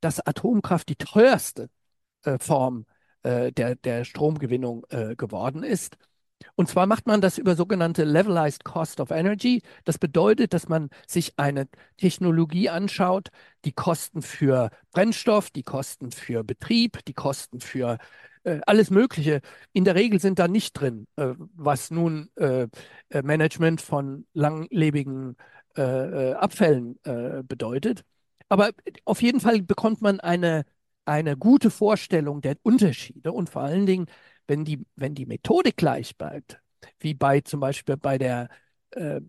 dass 0.00 0.20
Atomkraft 0.20 0.88
die 0.88 0.96
teuerste 0.96 1.68
äh, 2.24 2.38
Form 2.38 2.86
äh, 3.22 3.52
der, 3.52 3.76
der 3.76 4.04
Stromgewinnung 4.04 4.84
äh, 4.90 5.16
geworden 5.16 5.62
ist. 5.62 5.96
Und 6.56 6.68
zwar 6.68 6.86
macht 6.86 7.06
man 7.06 7.20
das 7.20 7.38
über 7.38 7.54
sogenannte 7.54 8.04
Levelized 8.04 8.64
Cost 8.64 9.00
of 9.00 9.10
Energy. 9.10 9.62
Das 9.84 9.98
bedeutet, 9.98 10.52
dass 10.52 10.68
man 10.68 10.90
sich 11.06 11.34
eine 11.38 11.68
Technologie 11.96 12.68
anschaut, 12.68 13.28
die 13.64 13.72
Kosten 13.72 14.22
für 14.22 14.70
Brennstoff, 14.90 15.50
die 15.50 15.62
Kosten 15.62 16.10
für 16.10 16.42
Betrieb, 16.42 17.04
die 17.06 17.14
Kosten 17.14 17.60
für 17.60 17.98
äh, 18.44 18.60
alles 18.66 18.90
Mögliche. 18.90 19.40
In 19.72 19.84
der 19.84 19.94
Regel 19.94 20.20
sind 20.20 20.38
da 20.38 20.48
nicht 20.48 20.72
drin, 20.72 21.06
äh, 21.16 21.34
was 21.54 21.90
nun 21.90 22.28
äh, 22.36 22.66
äh 23.10 23.22
Management 23.22 23.80
von 23.80 24.26
langlebigen 24.32 25.36
äh, 25.76 26.30
äh, 26.30 26.34
Abfällen 26.34 26.98
bedeutet. 27.46 28.04
Aber 28.48 28.70
auf 29.04 29.22
jeden 29.22 29.40
Fall 29.40 29.62
bekommt 29.62 30.02
man 30.02 30.20
eine, 30.20 30.64
eine 31.04 31.36
gute 31.36 31.70
Vorstellung 31.70 32.42
der 32.42 32.56
Unterschiede 32.62 33.32
und 33.32 33.48
vor 33.48 33.62
allen 33.62 33.86
Dingen 33.86 34.06
wenn 34.46 34.64
die, 34.64 34.84
wenn 34.96 35.14
die 35.14 35.26
Methodik 35.26 35.76
gleich 35.76 36.16
bleibt, 36.16 36.60
wie 36.98 37.14
bei 37.14 37.40
zum 37.40 37.60
Beispiel 37.60 37.96
bei 37.96 38.18
der 38.18 38.48
äh, 38.90 39.20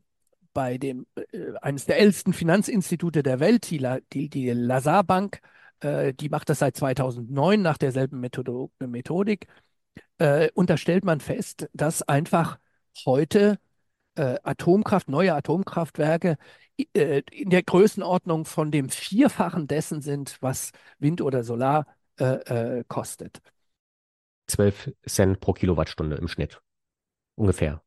bei 0.53 0.77
dem 0.77 1.08
äh, 1.15 1.53
eines 1.62 1.86
der 1.86 1.99
ältesten 1.99 2.34
Finanzinstitute 2.34 3.23
der 3.23 3.39
Welt, 3.39 3.69
die, 3.69 3.79
die, 4.12 4.29
die 4.29 4.51
Lazar 4.51 5.03
Bank, 5.03 5.39
äh, 5.79 6.13
die 6.13 6.29
macht 6.29 6.49
das 6.49 6.60
seit 6.60 6.77
2009 6.77 7.62
nach 7.62 7.77
derselben 7.77 8.19
Methodik. 8.19 9.47
Äh, 10.17 10.49
und 10.53 10.69
da 10.69 10.77
stellt 10.77 11.06
man 11.06 11.19
fest, 11.19 11.69
dass 11.73 12.01
einfach 12.03 12.60
heute 13.06 13.60
äh, 14.15 14.38
Atomkraft, 14.43 15.10
neue 15.10 15.34
Atomkraftwerke 15.34 16.38
äh, 16.93 17.21
in 17.32 17.49
der 17.49 17.63
Größenordnung 17.63 18.45
von 18.45 18.71
dem 18.71 18.89
Vierfachen 18.89 19.67
dessen 19.67 20.02
sind, 20.02 20.38
was 20.41 20.71
Wind 20.99 21.21
oder 21.21 21.43
Solar 21.43 21.88
kostet. 22.89 23.41
12 24.45 24.91
Cent 25.08 25.39
pro 25.39 25.54
Kilowattstunde 25.54 26.15
im 26.15 26.28
Schnitt. 26.28 26.62
Ungefähr. 27.36 27.82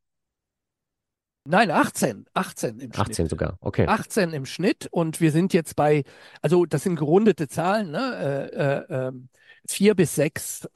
Nein, 1.49 1.71
18. 1.71 2.25
18 2.33 2.79
im 2.79 2.91
18 2.91 3.15
Schnitt. 3.15 3.29
sogar, 3.29 3.57
okay. 3.61 3.87
18 3.87 4.33
im 4.33 4.45
Schnitt 4.45 4.87
und 4.91 5.21
wir 5.21 5.31
sind 5.31 5.53
jetzt 5.53 5.77
bei, 5.77 6.03
also 6.41 6.65
das 6.65 6.83
sind 6.83 6.97
gerundete 6.97 7.47
Zahlen, 7.47 7.91
ne? 7.91 8.51
Äh, 8.53 9.07
äh, 9.07 9.11
4 9.65 9.91
ähm, 9.91 9.95
bis 9.95 10.15
6, 10.15 10.67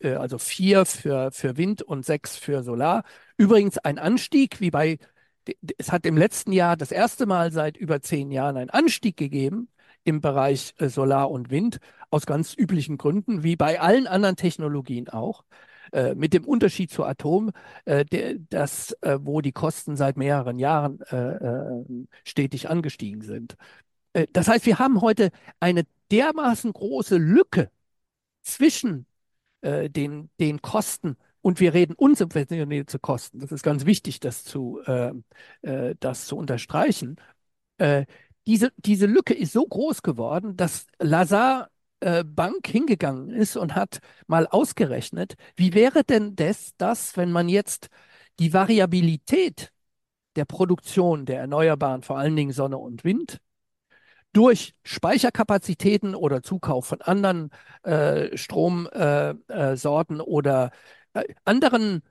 äh, 0.00 0.14
also 0.14 0.38
4 0.38 0.84
für, 0.84 1.30
für 1.30 1.56
Wind 1.56 1.82
und 1.82 2.04
6 2.04 2.36
für 2.36 2.64
Solar. 2.64 3.04
Übrigens 3.36 3.78
ein 3.78 3.98
Anstieg, 3.98 4.60
wie 4.60 4.70
bei, 4.70 4.98
es 5.78 5.92
hat 5.92 6.06
im 6.06 6.16
letzten 6.16 6.52
Jahr 6.52 6.76
das 6.76 6.90
erste 6.90 7.26
Mal 7.26 7.52
seit 7.52 7.76
über 7.76 8.00
zehn 8.00 8.30
Jahren 8.30 8.56
einen 8.56 8.70
Anstieg 8.70 9.16
gegeben 9.16 9.68
im 10.04 10.20
Bereich 10.20 10.74
äh, 10.78 10.88
Solar 10.88 11.30
und 11.30 11.50
Wind 11.50 11.78
aus 12.10 12.26
ganz 12.26 12.54
üblichen 12.56 12.96
Gründen, 12.96 13.42
wie 13.42 13.56
bei 13.56 13.80
allen 13.80 14.06
anderen 14.06 14.36
Technologien 14.36 15.08
auch. 15.08 15.44
Äh, 15.92 16.14
mit 16.14 16.32
dem 16.32 16.44
Unterschied 16.44 16.90
zu 16.90 17.04
Atom, 17.04 17.50
äh, 17.84 18.04
das, 18.50 18.96
wo 19.02 19.40
die 19.40 19.52
Kosten 19.52 19.96
seit 19.96 20.16
mehreren 20.16 20.58
Jahren 20.58 20.98
stetig 22.24 22.68
angestiegen 22.68 23.22
sind. 23.22 23.56
das 24.32 24.48
heißt, 24.48 24.66
wir 24.66 24.78
haben 24.78 25.00
heute 25.00 25.30
eine 25.60 25.84
dermaßen 26.10 26.72
große 26.72 27.16
Lücke 27.16 27.70
zwischen 28.42 29.06
den, 29.62 30.30
den 30.40 30.62
Kosten 30.62 31.16
und 31.46 31.60
wir 31.60 31.74
reden 31.74 31.94
unsubventionierte 31.96 32.98
Kosten. 32.98 33.38
Das 33.40 33.52
ist 33.52 33.62
ganz 33.62 33.86
wichtig, 33.86 34.20
das 34.20 34.44
zu, 34.44 34.80
das 35.62 36.26
zu 36.26 36.36
unterstreichen 36.36 37.16
diese, 38.46 38.72
diese 38.76 39.06
Lücke 39.06 39.34
ist 39.34 39.52
so 39.52 39.66
groß 39.66 40.02
geworden, 40.02 40.56
dass 40.56 40.86
Lazar 40.98 41.68
äh, 42.00 42.24
Bank 42.24 42.66
hingegangen 42.66 43.30
ist 43.30 43.56
und 43.56 43.74
hat 43.74 43.98
mal 44.26 44.46
ausgerechnet, 44.46 45.34
wie 45.56 45.74
wäre 45.74 46.04
denn 46.04 46.36
das, 46.36 46.72
das, 46.78 47.16
wenn 47.16 47.32
man 47.32 47.48
jetzt 47.48 47.88
die 48.38 48.52
Variabilität 48.52 49.72
der 50.36 50.44
Produktion 50.44 51.26
der 51.26 51.40
Erneuerbaren, 51.40 52.02
vor 52.02 52.18
allen 52.18 52.36
Dingen 52.36 52.52
Sonne 52.52 52.78
und 52.78 53.04
Wind, 53.04 53.40
durch 54.32 54.74
Speicherkapazitäten 54.84 56.14
oder 56.14 56.42
Zukauf 56.42 56.86
von 56.86 57.00
anderen 57.00 57.50
äh, 57.84 58.36
Stromsorten 58.36 60.20
äh, 60.20 60.22
äh 60.22 60.26
oder 60.26 60.66
äh, 60.66 60.70
anderen 61.44 62.02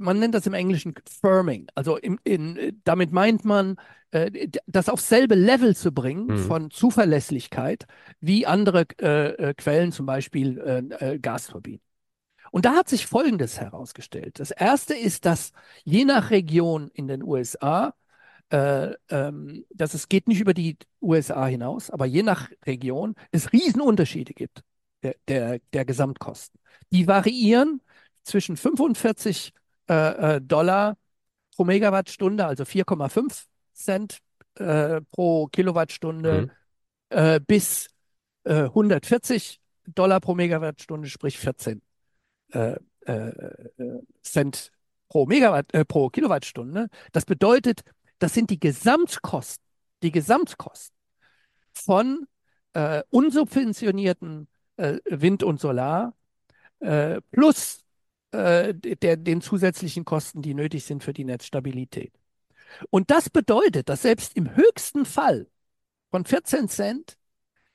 man 0.00 0.18
nennt 0.18 0.34
das 0.34 0.46
im 0.46 0.54
Englischen 0.54 0.94
Firming. 1.20 1.66
Also 1.74 1.96
in, 1.96 2.18
in, 2.24 2.80
damit 2.84 3.12
meint 3.12 3.44
man, 3.44 3.76
äh, 4.10 4.48
das 4.66 4.88
auf 4.88 5.00
selbe 5.00 5.34
Level 5.34 5.76
zu 5.76 5.92
bringen 5.92 6.26
mhm. 6.26 6.38
von 6.38 6.70
Zuverlässigkeit 6.70 7.86
wie 8.20 8.46
andere 8.46 8.86
äh, 9.00 9.50
äh 9.50 9.54
Quellen, 9.54 9.92
zum 9.92 10.06
Beispiel 10.06 10.58
äh, 10.58 11.12
äh, 11.12 11.18
Gasturbinen. 11.18 11.80
Und 12.50 12.64
da 12.64 12.74
hat 12.74 12.88
sich 12.88 13.06
Folgendes 13.06 13.60
herausgestellt. 13.60 14.40
Das 14.40 14.50
erste 14.50 14.94
ist, 14.94 15.24
dass 15.24 15.52
je 15.84 16.04
nach 16.04 16.30
Region 16.30 16.90
in 16.94 17.06
den 17.06 17.22
USA, 17.22 17.94
äh, 18.50 18.94
ähm, 19.10 19.64
dass 19.72 19.94
es 19.94 20.08
geht 20.08 20.26
nicht 20.26 20.40
über 20.40 20.54
die 20.54 20.76
USA 21.00 21.46
hinaus, 21.46 21.90
aber 21.90 22.06
je 22.06 22.24
nach 22.24 22.50
Region 22.66 23.14
es 23.30 23.52
Riesenunterschiede 23.52 24.34
gibt 24.34 24.64
der, 25.02 25.14
der, 25.28 25.60
der 25.72 25.84
Gesamtkosten. 25.84 26.58
Die 26.90 27.06
variieren 27.06 27.80
zwischen 28.24 28.56
45 28.56 29.52
äh, 29.88 30.36
äh, 30.36 30.40
Dollar 30.40 30.96
pro 31.56 31.64
Megawattstunde, 31.64 32.46
also 32.46 32.64
4,5 32.64 33.44
Cent 33.74 34.18
äh, 34.54 35.00
pro 35.10 35.46
Kilowattstunde 35.48 36.42
mhm. 36.42 36.50
äh, 37.08 37.40
bis 37.40 37.88
140 38.44 39.60
äh, 39.86 39.90
Dollar 39.92 40.20
pro 40.20 40.34
Megawattstunde, 40.34 41.08
sprich 41.08 41.38
14 41.38 41.82
äh, 42.52 42.76
Cent 44.22 44.70
pro 45.08 45.26
Megawatt, 45.26 45.66
pro 45.88 46.08
Kilowattstunde. 46.08 46.88
Das 47.12 47.24
bedeutet, 47.24 47.82
das 48.18 48.34
sind 48.34 48.50
die 48.50 48.60
Gesamtkosten, 48.60 49.64
die 50.02 50.12
Gesamtkosten 50.12 50.96
von 51.72 52.26
unsubventionierten 53.10 54.46
Wind 54.76 55.42
und 55.42 55.60
Solar 55.60 56.14
plus 57.32 57.84
äh, 58.32 58.74
der, 58.74 59.16
den 59.16 59.40
zusätzlichen 59.40 60.04
Kosten, 60.04 60.42
die 60.42 60.54
nötig 60.54 60.84
sind 60.84 61.02
für 61.02 61.12
die 61.12 61.24
Netzstabilität. 61.24 62.12
Und 62.90 63.10
das 63.10 63.30
bedeutet, 63.30 63.88
dass 63.88 64.02
selbst 64.02 64.36
im 64.36 64.54
höchsten 64.54 65.04
Fall 65.04 65.48
von 66.10 66.24
14 66.24 66.68
Cent 66.68 67.16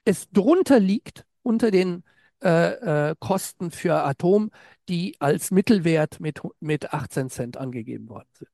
es 0.06 0.30
drunter 0.30 0.80
liegt 0.80 1.26
unter 1.42 1.72
den 1.72 2.04
äh, 2.44 3.10
äh, 3.10 3.16
Kosten 3.20 3.72
für 3.72 4.04
Atom, 4.04 4.52
die 4.88 5.16
als 5.20 5.52
Mittelwert 5.52 6.20
mit, 6.20 6.42
mit 6.60 6.94
18 6.94 7.30
Cent 7.30 7.58
angegeben 7.58 8.08
worden 8.10 8.30
sind. 8.34 8.52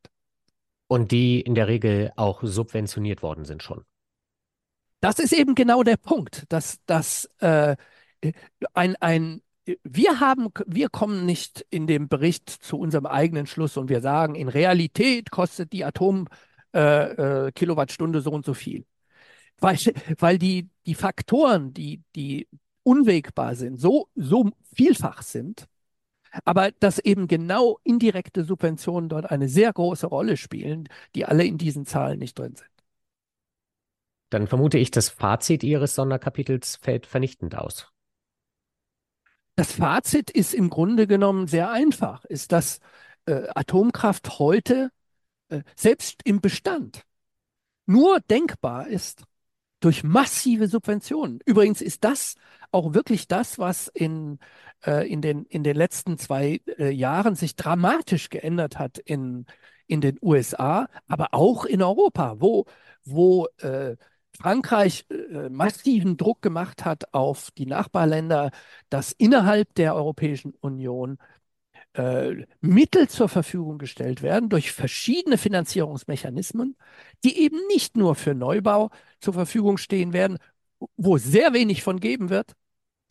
Und 0.88 1.12
die 1.12 1.42
in 1.42 1.56
der 1.56 1.68
Regel 1.68 2.12
auch 2.16 2.42
subventioniert 2.44 3.22
worden 3.22 3.46
sind 3.46 3.64
schon. 3.64 3.86
Das 5.00 5.20
ist 5.20 5.34
eben 5.34 5.56
genau 5.56 5.84
der 5.84 5.98
Punkt, 5.98 6.46
dass, 6.50 6.80
dass 6.86 7.26
äh, 7.40 7.76
ein, 8.74 8.96
ein 8.98 9.42
wir 9.84 10.20
haben, 10.20 10.50
wir 10.66 10.90
kommen 10.90 11.26
nicht 11.26 11.66
in 11.70 11.88
dem 11.88 12.08
Bericht 12.08 12.50
zu 12.50 12.78
unserem 12.78 13.06
eigenen 13.06 13.46
Schluss 13.46 13.78
und 13.78 13.90
wir 13.90 14.02
sagen, 14.02 14.36
in 14.36 14.50
Realität 14.50 15.32
kostet 15.32 15.72
die 15.74 15.86
Atom-Kilowattstunde 15.86 18.18
äh, 18.18 18.22
äh, 18.22 18.24
so 18.24 18.32
und 18.32 18.46
so 18.46 18.54
viel. 18.54 18.86
Weil, 19.60 19.78
weil 20.18 20.38
die, 20.38 20.70
die 20.86 20.96
Faktoren, 20.96 21.74
die, 21.74 22.02
die 22.16 22.48
unwegbar 22.84 23.56
sind, 23.56 23.80
so, 23.80 24.10
so 24.16 24.50
vielfach 24.74 25.22
sind, 25.22 25.68
aber 26.46 26.72
dass 26.72 27.00
eben 27.00 27.28
genau 27.28 27.78
indirekte 27.84 28.44
Subventionen 28.44 29.10
dort 29.10 29.30
eine 29.30 29.50
sehr 29.50 29.72
große 29.72 30.08
Rolle 30.08 30.38
spielen, 30.38 30.88
die 31.14 31.26
alle 31.26 31.46
in 31.46 31.58
diesen 31.58 31.86
Zahlen 31.86 32.20
nicht 32.20 32.40
drin 32.40 32.56
sind. 32.56 32.70
Dann 34.30 34.48
vermute 34.48 34.78
ich, 34.78 34.92
das 34.92 35.10
Fazit 35.10 35.62
Ihres 35.62 35.94
Sonderkapitels 35.94 36.78
fällt 36.78 37.06
vernichtend 37.06 37.56
aus. 37.56 37.92
Das 39.62 39.74
Fazit 39.74 40.32
ist 40.32 40.56
im 40.56 40.72
Grunde 40.72 41.06
genommen 41.06 41.46
sehr 41.46 41.70
einfach, 41.70 42.26
ist, 42.26 42.52
dass 42.52 42.80
äh, 43.28 43.44
Atomkraft 43.54 44.40
heute 44.40 44.90
äh, 45.50 45.62
selbst 45.76 46.22
im 46.24 46.42
Bestand 46.42 47.06
nur 47.86 48.22
denkbar 48.22 48.88
ist 48.88 49.22
durch 49.80 50.04
massive 50.04 50.68
Subventionen. 50.68 51.42
Übrigens 51.46 51.80
ist 51.80 52.04
das 52.04 52.38
auch 52.72 52.96
wirklich 52.96 53.28
das, 53.28 53.60
was 53.60 53.88
in, 53.88 54.40
äh, 54.84 55.08
in, 55.08 55.22
den, 55.22 55.46
in 55.46 55.64
den 55.64 55.76
letzten 55.76 56.18
zwei 56.18 56.62
äh, 56.80 56.90
Jahren 56.90 57.36
sich 57.36 57.56
dramatisch 57.56 58.30
geändert 58.30 58.80
hat 58.80 58.98
in, 58.98 59.46
in 59.86 60.02
den 60.02 60.18
USA, 60.24 60.90
aber 61.08 61.36
auch 61.36 61.66
in 61.66 61.84
Europa, 61.84 62.38
wo, 62.40 62.66
wo 63.04 63.46
äh, 63.60 63.96
Frankreich 64.42 65.06
äh, 65.10 65.50
massiven 65.50 66.18
Druck 66.18 66.42
gemacht 66.42 66.86
hat 66.86 67.14
auf 67.14 67.52
die 67.52 67.66
Nachbarländer, 67.66 68.52
dass 68.90 69.12
innerhalb 69.12 69.74
der 69.76 69.96
Europäischen 69.96 70.54
Union 70.62 71.18
äh, 71.94 72.46
Mittel 72.62 73.10
zur 73.10 73.30
Verfügung 73.30 73.78
gestellt 73.78 74.22
werden 74.22 74.50
durch 74.50 74.72
verschiedene 74.72 75.38
Finanzierungsmechanismen, 75.38 76.76
die 77.24 77.40
eben 77.40 77.58
nicht 77.68 77.98
nur 77.98 78.16
für 78.16 78.34
Neubau 78.36 78.90
zur 79.20 79.34
Verfügung 79.34 79.78
stehen 79.78 80.14
werden, 80.14 80.38
wo 80.98 81.18
sehr 81.18 81.54
wenig 81.54 81.84
von 81.84 82.00
geben 82.00 82.30
wird, 82.30 82.54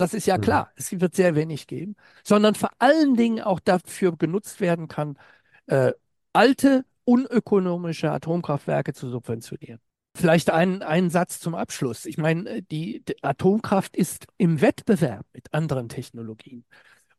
Das 0.00 0.14
ist 0.14 0.26
ja 0.26 0.38
mhm. 0.38 0.42
klar. 0.42 0.72
Es 0.76 0.98
wird 1.00 1.14
sehr 1.14 1.34
wenig 1.36 1.66
geben, 1.66 1.96
sondern 2.24 2.54
vor 2.54 2.70
allen 2.78 3.16
Dingen 3.16 3.42
auch 3.42 3.60
dafür 3.60 4.16
genutzt 4.16 4.60
werden 4.60 4.88
kann, 4.88 5.18
äh, 5.66 5.92
alte, 6.32 6.84
unökonomische 7.04 8.10
Atomkraftwerke 8.10 8.94
zu 8.94 9.10
subventionieren. 9.10 9.80
Vielleicht 10.20 10.50
ein, 10.50 10.82
ein 10.82 11.08
Satz 11.08 11.40
zum 11.40 11.54
Abschluss. 11.54 12.04
Ich 12.04 12.18
meine, 12.18 12.60
die, 12.60 13.02
die 13.02 13.24
Atomkraft 13.24 13.96
ist 13.96 14.26
im 14.36 14.60
Wettbewerb 14.60 15.24
mit 15.32 15.54
anderen 15.54 15.88
Technologien. 15.88 16.66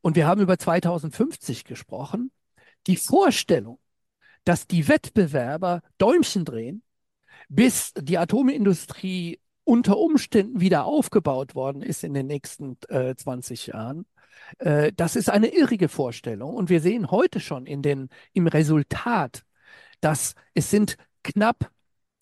Und 0.01 0.15
wir 0.15 0.27
haben 0.27 0.39
über 0.39 0.59
2050 0.59 1.63
gesprochen. 1.63 2.31
Die 2.85 2.97
Vorstellung, 2.97 3.79
dass 4.43 4.67
die 4.67 4.87
Wettbewerber 4.87 5.81
Däumchen 5.97 6.45
drehen, 6.45 6.83
bis 7.49 7.91
die 7.97 8.19
Atomindustrie 8.19 9.39
unter 9.63 9.97
Umständen 9.97 10.59
wieder 10.59 10.85
aufgebaut 10.85 11.55
worden 11.55 11.81
ist 11.81 12.03
in 12.03 12.13
den 12.13 12.27
nächsten 12.27 12.77
äh, 12.89 13.15
20 13.15 13.65
Jahren, 13.65 14.05
äh, 14.59 14.91
das 14.95 15.15
ist 15.15 15.31
eine 15.31 15.47
irrige 15.47 15.89
Vorstellung. 15.89 16.53
Und 16.53 16.69
wir 16.69 16.81
sehen 16.81 17.09
heute 17.09 17.39
schon 17.39 17.65
in 17.65 17.81
den, 17.81 18.09
im 18.33 18.45
Resultat, 18.45 19.43
dass 20.01 20.35
es 20.53 20.69
sind 20.69 20.97
knapp 21.23 21.71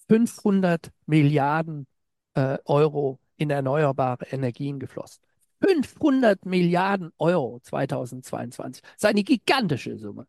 500 0.09 0.91
Milliarden 1.05 1.87
äh, 2.33 2.57
Euro 2.65 3.19
in 3.37 3.49
erneuerbare 3.49 4.25
Energien 4.31 4.79
geflossen. 4.79 5.21
500 5.61 6.45
Milliarden 6.45 7.11
Euro 7.17 7.59
2022. 7.63 8.81
Das 8.81 8.93
ist 8.97 9.05
eine 9.05 9.23
gigantische 9.23 9.97
Summe. 9.97 10.27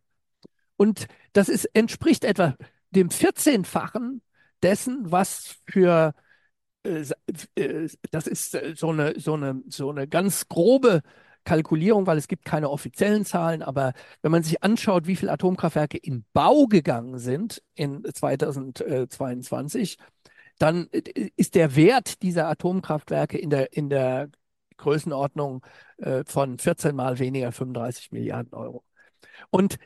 Und 0.77 1.07
das 1.33 1.49
ist, 1.49 1.65
entspricht 1.75 2.25
etwa 2.25 2.57
dem 2.91 3.09
14-fachen 3.09 4.23
dessen, 4.63 5.11
was 5.11 5.57
für 5.67 6.15
äh, 6.83 7.05
äh, 7.57 7.89
das 8.11 8.27
ist 8.27 8.55
äh, 8.55 8.75
so 8.77 8.91
eine, 8.91 9.19
so 9.19 9.35
eine, 9.35 9.63
so 9.69 9.91
eine 9.91 10.09
ganz 10.09 10.49
grobe 10.49 11.03
Kalkulierung, 11.45 12.07
weil 12.07 12.19
es 12.19 12.29
gibt 12.29 12.45
keine 12.45 12.71
offiziellen 12.71 13.25
Zahlen, 13.25 13.63
aber 13.63 13.93
wenn 14.23 14.31
man 14.31 14.43
sich 14.43 14.63
anschaut, 14.63 15.07
wie 15.07 15.17
viele 15.17 15.33
Atomkraftwerke 15.33 15.97
in 15.99 16.25
Bau 16.33 16.67
gegangen 16.67 17.19
sind 17.19 17.63
in 17.75 18.05
2022, 18.05 19.99
dann 20.59 20.89
ist 21.37 21.55
der 21.55 21.75
Wert 21.77 22.23
dieser 22.23 22.49
Atomkraftwerke 22.49 23.39
in 23.39 23.51
der, 23.51 23.73
in 23.73 23.89
der 23.89 24.29
Größenordnung 24.77 25.65
von 26.27 26.59
14 26.59 26.95
mal 26.95 27.19
weniger 27.19 27.53
35 27.53 28.13
Milliarden 28.13 28.53
Euro. 28.53 28.85
Und 29.51 29.79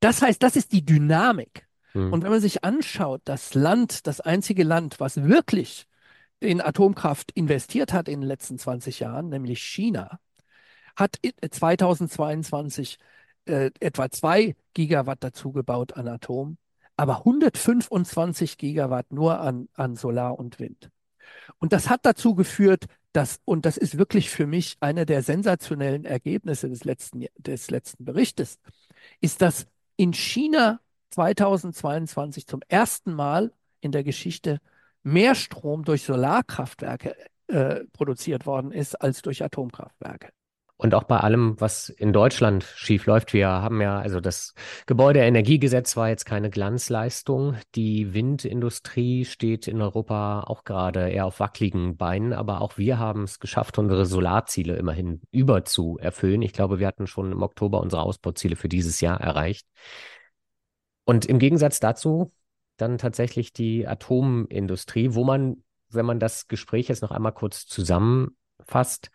das 0.00 0.22
heißt, 0.22 0.42
das 0.42 0.56
ist 0.56 0.72
die 0.72 0.84
Dynamik. 0.84 1.66
Hm. 1.92 2.12
Und 2.12 2.22
wenn 2.22 2.30
man 2.30 2.40
sich 2.40 2.64
anschaut, 2.64 3.22
das 3.24 3.54
Land, 3.54 4.06
das 4.06 4.20
einzige 4.20 4.64
Land, 4.64 5.00
was 5.00 5.24
wirklich 5.24 5.86
in 6.40 6.60
Atomkraft 6.60 7.32
investiert 7.32 7.92
hat 7.92 8.08
in 8.08 8.20
den 8.20 8.28
letzten 8.28 8.58
20 8.58 9.00
Jahren, 9.00 9.28
nämlich 9.28 9.62
China, 9.62 10.18
hat 10.96 11.18
2022 11.50 12.98
äh, 13.46 13.70
etwa 13.80 14.10
2 14.10 14.54
Gigawatt 14.74 15.22
dazugebaut 15.24 15.94
an 15.94 16.08
Atom, 16.08 16.58
aber 16.96 17.18
125 17.18 18.58
Gigawatt 18.58 19.12
nur 19.12 19.40
an, 19.40 19.68
an 19.74 19.96
Solar 19.96 20.38
und 20.38 20.60
Wind. 20.60 20.90
Und 21.58 21.72
das 21.72 21.88
hat 21.88 22.04
dazu 22.04 22.34
geführt, 22.34 22.86
dass, 23.12 23.40
und 23.44 23.66
das 23.66 23.76
ist 23.76 23.98
wirklich 23.98 24.30
für 24.30 24.46
mich 24.46 24.76
eine 24.80 25.06
der 25.06 25.22
sensationellen 25.22 26.04
Ergebnisse 26.04 26.68
des 26.68 26.84
letzten, 26.84 27.26
des 27.36 27.70
letzten 27.70 28.04
Berichtes, 28.04 28.58
ist, 29.20 29.42
dass 29.42 29.66
in 29.96 30.12
China 30.12 30.80
2022 31.10 32.46
zum 32.46 32.60
ersten 32.68 33.12
Mal 33.12 33.52
in 33.80 33.92
der 33.92 34.04
Geschichte 34.04 34.60
mehr 35.02 35.34
Strom 35.34 35.84
durch 35.84 36.04
Solarkraftwerke 36.04 37.16
äh, 37.48 37.84
produziert 37.92 38.46
worden 38.46 38.72
ist 38.72 39.00
als 39.00 39.20
durch 39.20 39.42
Atomkraftwerke. 39.42 40.30
Und 40.82 40.96
auch 40.96 41.04
bei 41.04 41.18
allem, 41.18 41.54
was 41.60 41.90
in 41.90 42.12
Deutschland 42.12 42.64
schief 42.64 43.06
läuft. 43.06 43.32
Wir 43.32 43.46
haben 43.46 43.80
ja, 43.80 44.00
also 44.00 44.18
das 44.18 44.52
Gebäudeenergiegesetz 44.86 45.96
war 45.96 46.08
jetzt 46.08 46.24
keine 46.24 46.50
Glanzleistung. 46.50 47.54
Die 47.76 48.14
Windindustrie 48.14 49.24
steht 49.24 49.68
in 49.68 49.80
Europa 49.80 50.40
auch 50.40 50.64
gerade 50.64 51.08
eher 51.08 51.26
auf 51.26 51.38
wackeligen 51.38 51.96
Beinen, 51.96 52.32
aber 52.32 52.60
auch 52.60 52.78
wir 52.78 52.98
haben 52.98 53.22
es 53.22 53.38
geschafft, 53.38 53.78
unsere 53.78 54.06
Solarziele 54.06 54.74
immerhin 54.74 55.20
über 55.30 55.64
zu 55.64 55.98
erfüllen. 56.00 56.42
Ich 56.42 56.52
glaube, 56.52 56.80
wir 56.80 56.88
hatten 56.88 57.06
schon 57.06 57.30
im 57.30 57.42
Oktober 57.44 57.80
unsere 57.80 58.02
Ausbauziele 58.02 58.56
für 58.56 58.68
dieses 58.68 59.00
Jahr 59.00 59.20
erreicht. 59.20 59.68
Und 61.04 61.26
im 61.26 61.38
Gegensatz 61.38 61.78
dazu 61.78 62.32
dann 62.76 62.98
tatsächlich 62.98 63.52
die 63.52 63.86
Atomindustrie, 63.86 65.14
wo 65.14 65.22
man, 65.22 65.62
wenn 65.90 66.06
man 66.06 66.18
das 66.18 66.48
Gespräch 66.48 66.88
jetzt 66.88 67.02
noch 67.02 67.12
einmal 67.12 67.32
kurz 67.32 67.66
zusammenfasst, 67.66 69.12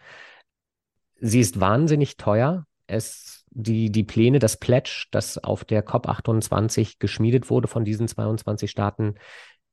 sie 1.20 1.40
ist 1.40 1.60
wahnsinnig 1.60 2.18
teuer. 2.18 2.66
Es, 2.88 3.46
die, 3.52 3.92
die 3.92 4.04
Pläne, 4.04 4.40
das 4.40 4.58
Pledge, 4.58 5.08
das 5.12 5.38
auf 5.38 5.66
der 5.66 5.86
COP28 5.86 6.96
geschmiedet 7.00 7.50
wurde 7.50 7.68
von 7.68 7.86
diesen 7.86 8.08
22 8.08 8.70
Staaten, 8.72 9.16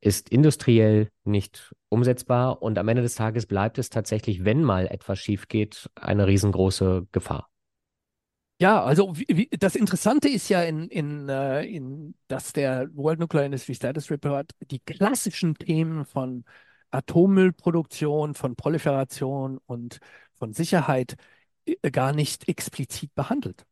ist 0.01 0.29
industriell 0.29 1.09
nicht 1.25 1.75
umsetzbar 1.89 2.61
und 2.61 2.79
am 2.79 2.89
Ende 2.89 3.03
des 3.03 3.15
Tages 3.15 3.47
bleibt 3.47 3.79
es 3.79 3.89
tatsächlich, 3.89 4.45
wenn 4.45 4.63
mal 4.63 4.87
etwas 4.87 5.19
schief 5.19 5.49
geht, 5.49 5.89
eine 5.95 6.27
riesengroße 6.27 7.07
Gefahr. 7.11 7.49
Ja, 8.61 8.85
also 8.85 9.17
wie, 9.17 9.27
wie, 9.29 9.49
das 9.59 9.75
Interessante 9.75 10.29
ist 10.29 10.49
ja, 10.49 10.63
in, 10.63 10.89
in, 10.89 11.29
äh, 11.29 11.65
in, 11.65 12.15
dass 12.29 12.53
der 12.53 12.89
World 12.95 13.19
Nuclear 13.19 13.47
Industry 13.47 13.75
Status 13.75 14.11
Report 14.11 14.51
die 14.71 14.79
klassischen 14.79 15.55
Themen 15.57 16.05
von 16.05 16.45
Atommüllproduktion, 16.91 18.35
von 18.35 18.55
Proliferation 18.55 19.59
und 19.67 19.99
von 20.35 20.53
Sicherheit 20.53 21.17
gar 21.93 22.13
nicht 22.13 22.49
explizit 22.49 23.15
behandelt, 23.15 23.67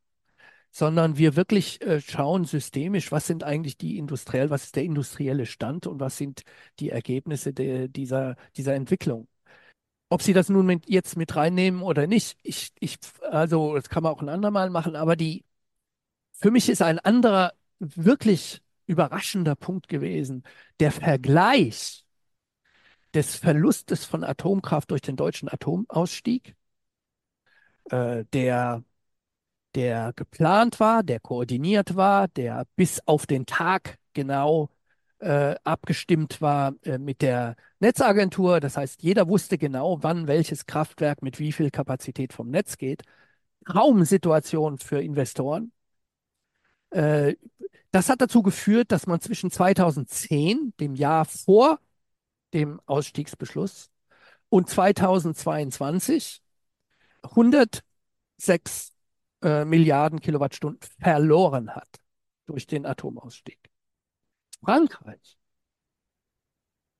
sondern 0.71 1.19
wir 1.19 1.37
wirklich 1.37 1.81
äh, 1.83 2.01
schauen 2.01 2.45
systemisch, 2.45 3.13
was 3.13 3.27
sind 3.27 3.45
eigentlich 3.45 3.77
die 3.77 3.99
industriell, 3.99 4.51
was 4.51 4.65
ist 4.65 4.77
der 4.77 4.85
industrielle 4.85 5.47
Stand 5.47 5.87
und 5.87 6.01
was 6.01 6.17
sind 6.17 6.43
die 6.81 6.91
Ergebnisse 6.91 7.53
de, 7.53 7.89
dieser, 7.89 8.37
dieser 8.57 8.75
Entwicklung. 8.75 9.29
Ob 10.09 10.23
Sie 10.23 10.35
das 10.35 10.49
nun 10.49 10.67
mit, 10.67 10.89
jetzt 10.91 11.17
mit 11.17 11.35
reinnehmen 11.37 11.83
oder 11.83 12.07
nicht, 12.07 12.39
ich, 12.43 12.73
ich, 12.81 12.99
also 13.31 13.75
das 13.75 13.89
kann 13.89 14.03
man 14.03 14.13
auch 14.13 14.23
ein 14.23 14.29
andermal 14.29 14.71
machen, 14.71 14.97
aber 14.97 15.17
die, 15.17 15.45
für 16.33 16.51
mich 16.51 16.69
ist 16.69 16.83
ein 16.83 16.99
anderer 16.99 17.53
wirklich 17.79 18.63
überraschender 18.87 19.55
Punkt 19.57 19.89
gewesen, 19.89 20.45
der 20.81 20.93
Vergleich 20.93 22.05
des 23.15 23.37
Verlustes 23.37 24.05
von 24.05 24.25
Atomkraft 24.25 24.91
durch 24.91 25.03
den 25.03 25.17
deutschen 25.17 25.49
Atomausstieg, 25.49 26.55
äh, 27.91 28.25
der, 28.33 28.85
der 29.75 30.13
geplant 30.15 30.81
war, 30.81 31.03
der 31.03 31.21
koordiniert 31.21 31.97
war, 31.97 32.29
der 32.29 32.67
bis 32.77 33.01
auf 33.07 33.27
den 33.27 33.47
Tag 33.47 33.99
genau 34.15 34.71
äh, 35.21 35.57
abgestimmt 35.65 36.41
war 36.41 36.75
äh, 36.85 36.99
mit 36.99 37.23
der 37.23 37.57
Netzagentur. 37.81 38.61
Das 38.61 38.77
heißt, 38.77 39.03
jeder 39.03 39.29
wusste 39.29 39.59
genau, 39.59 40.03
wann 40.03 40.27
welches 40.27 40.67
Kraftwerk 40.67 41.23
mit 41.23 41.39
wie 41.39 41.53
viel 41.53 41.71
Kapazität 41.71 42.33
vom 42.33 42.51
Netz 42.51 42.77
geht. 42.79 43.03
Traumsituation 43.67 44.79
für 44.79 45.01
Investoren. 45.01 45.73
Äh, 46.91 47.37
das 47.93 48.09
hat 48.09 48.21
dazu 48.21 48.43
geführt, 48.43 48.93
dass 48.93 49.07
man 49.07 49.21
zwischen 49.21 49.51
2010, 49.51 50.75
dem 50.81 50.95
Jahr 50.95 51.25
vor 51.25 51.79
dem 52.55 52.81
Ausstiegsbeschluss, 52.87 53.91
und 54.49 54.69
2022 54.69 56.42
106 57.23 58.93
äh, 59.43 59.65
Milliarden 59.65 60.21
Kilowattstunden 60.21 60.89
verloren 61.01 61.75
hat 61.75 62.01
durch 62.47 62.67
den 62.67 62.87
Atomausstieg. 62.87 63.71
Frankreich 64.63 65.39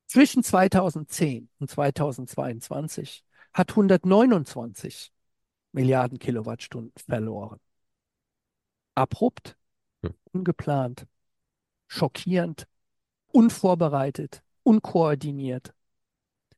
zwischen 0.07 0.43
2010 0.43 1.49
und 1.59 1.71
2022 1.71 3.25
hat 3.55 3.71
129 3.71 5.13
Milliarden 5.73 6.19
Kilowattstunden 6.19 6.93
verloren. 6.97 7.61
Abrupt, 8.95 9.57
hm. 10.03 10.15
ungeplant, 10.33 11.07
schockierend, 11.89 12.67
unvorbereitet, 13.29 14.43
unkoordiniert, 14.65 15.73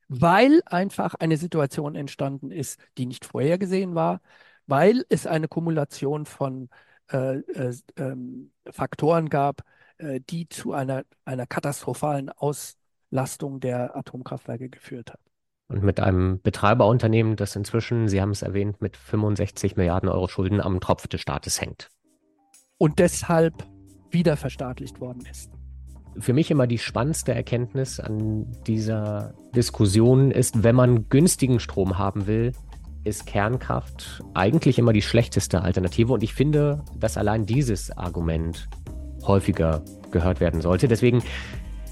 weil 0.08 0.62
einfach 0.66 1.14
eine 1.14 1.36
Situation 1.36 1.94
entstanden 1.94 2.50
ist, 2.50 2.78
die 2.98 3.06
nicht 3.06 3.24
vorhergesehen 3.24 3.94
war, 3.94 4.20
weil 4.66 5.04
es 5.08 5.26
eine 5.26 5.48
Kumulation 5.48 6.26
von 6.26 6.68
äh, 7.12 7.38
äh, 7.38 7.74
ähm, 7.96 8.50
Faktoren 8.70 9.28
gab, 9.28 9.62
äh, 9.98 10.20
die 10.20 10.48
zu 10.48 10.72
einer, 10.72 11.04
einer 11.24 11.46
katastrophalen 11.46 12.30
Auslastung 12.30 13.60
der 13.60 13.96
Atomkraftwerke 13.96 14.70
geführt 14.70 15.12
hat. 15.12 15.20
Und 15.68 15.82
mit 15.82 16.00
einem 16.00 16.40
Betreiberunternehmen, 16.42 17.36
das 17.36 17.56
inzwischen, 17.56 18.08
Sie 18.08 18.20
haben 18.20 18.30
es 18.30 18.42
erwähnt, 18.42 18.80
mit 18.80 18.96
65 18.96 19.76
Milliarden 19.76 20.08
Euro 20.08 20.28
Schulden 20.28 20.60
am 20.60 20.80
Tropf 20.80 21.08
des 21.08 21.20
Staates 21.20 21.60
hängt. 21.60 21.88
Und 22.78 22.98
deshalb 22.98 23.66
wieder 24.10 24.36
verstaatlicht 24.36 25.00
worden 25.00 25.24
ist. 25.30 25.53
Für 26.18 26.32
mich 26.32 26.50
immer 26.50 26.66
die 26.66 26.78
spannendste 26.78 27.34
Erkenntnis 27.34 27.98
an 27.98 28.46
dieser 28.66 29.34
Diskussion 29.54 30.30
ist, 30.30 30.62
wenn 30.62 30.76
man 30.76 31.08
günstigen 31.08 31.60
Strom 31.60 31.98
haben 31.98 32.26
will, 32.26 32.52
ist 33.04 33.26
Kernkraft 33.26 34.22
eigentlich 34.32 34.78
immer 34.78 34.92
die 34.92 35.02
schlechteste 35.02 35.62
Alternative. 35.62 36.12
Und 36.12 36.22
ich 36.22 36.34
finde, 36.34 36.82
dass 36.98 37.16
allein 37.16 37.46
dieses 37.46 37.90
Argument 37.96 38.68
häufiger 39.26 39.82
gehört 40.10 40.40
werden 40.40 40.60
sollte. 40.60 40.88
Deswegen 40.88 41.22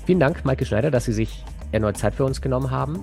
vielen 0.06 0.20
Dank, 0.20 0.44
Maike 0.44 0.64
Schneider, 0.64 0.90
dass 0.90 1.04
Sie 1.04 1.12
sich 1.12 1.44
erneut 1.72 1.96
Zeit 1.96 2.14
für 2.14 2.24
uns 2.24 2.40
genommen 2.40 2.70
haben. 2.70 3.00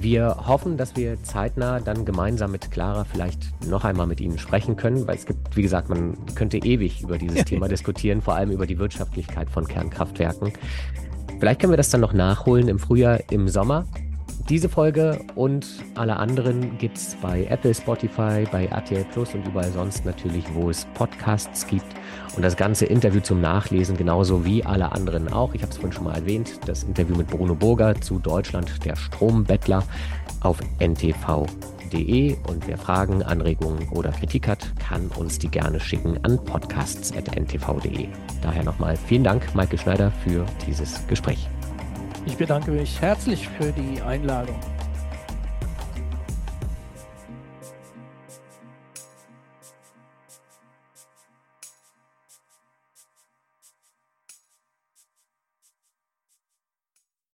Wir 0.00 0.36
hoffen, 0.46 0.76
dass 0.76 0.94
wir 0.96 1.22
zeitnah 1.22 1.80
dann 1.80 2.04
gemeinsam 2.04 2.52
mit 2.52 2.70
Clara 2.70 3.04
vielleicht 3.04 3.48
noch 3.66 3.84
einmal 3.84 4.06
mit 4.06 4.20
Ihnen 4.20 4.38
sprechen 4.38 4.76
können, 4.76 5.06
weil 5.06 5.16
es 5.16 5.26
gibt, 5.26 5.56
wie 5.56 5.62
gesagt, 5.62 5.88
man 5.88 6.16
könnte 6.34 6.58
ewig 6.58 7.02
über 7.02 7.18
dieses 7.18 7.44
Thema 7.46 7.68
diskutieren, 7.68 8.20
vor 8.20 8.34
allem 8.34 8.50
über 8.50 8.66
die 8.66 8.78
Wirtschaftlichkeit 8.78 9.48
von 9.48 9.66
Kernkraftwerken. 9.66 10.52
Vielleicht 11.38 11.60
können 11.60 11.72
wir 11.72 11.76
das 11.76 11.90
dann 11.90 12.00
noch 12.00 12.12
nachholen 12.12 12.68
im 12.68 12.78
Frühjahr, 12.78 13.20
im 13.30 13.48
Sommer. 13.48 13.86
Diese 14.48 14.68
Folge 14.68 15.18
und 15.34 15.66
alle 15.96 16.16
anderen 16.16 16.78
gibt 16.78 16.98
es 16.98 17.16
bei 17.20 17.46
Apple, 17.46 17.74
Spotify, 17.74 18.46
bei 18.52 18.66
RTL 18.66 19.04
Plus 19.12 19.34
und 19.34 19.46
überall 19.46 19.72
sonst 19.72 20.04
natürlich, 20.04 20.44
wo 20.54 20.70
es 20.70 20.86
Podcasts 20.94 21.66
gibt. 21.66 21.86
Und 22.36 22.42
das 22.42 22.56
ganze 22.56 22.84
Interview 22.84 23.20
zum 23.20 23.40
Nachlesen, 23.40 23.96
genauso 23.96 24.44
wie 24.44 24.62
alle 24.62 24.92
anderen 24.92 25.32
auch. 25.32 25.54
Ich 25.54 25.62
habe 25.62 25.72
es 25.72 25.78
vorhin 25.78 25.92
schon 25.92 26.04
mal 26.04 26.14
erwähnt, 26.14 26.60
das 26.66 26.82
Interview 26.82 27.16
mit 27.16 27.28
Bruno 27.28 27.54
Burger 27.54 27.98
zu 27.98 28.18
Deutschland, 28.18 28.84
der 28.84 28.94
Strombettler 28.94 29.82
auf 30.40 30.58
ntv.de. 30.78 32.36
Und 32.46 32.68
wer 32.68 32.76
Fragen, 32.76 33.22
Anregungen 33.22 33.88
oder 33.88 34.10
Kritik 34.10 34.48
hat, 34.48 34.70
kann 34.78 35.08
uns 35.16 35.38
die 35.38 35.48
gerne 35.48 35.80
schicken 35.80 36.22
an 36.24 36.38
podcasts.ntv.de. 36.44 38.08
Daher 38.42 38.64
nochmal 38.64 38.96
vielen 38.96 39.24
Dank, 39.24 39.54
Maike 39.54 39.78
Schneider, 39.78 40.10
für 40.22 40.44
dieses 40.66 41.06
Gespräch. 41.06 41.48
Ich 42.26 42.36
bedanke 42.36 42.70
mich 42.70 43.00
herzlich 43.00 43.48
für 43.48 43.72
die 43.72 44.02
Einladung. 44.02 44.56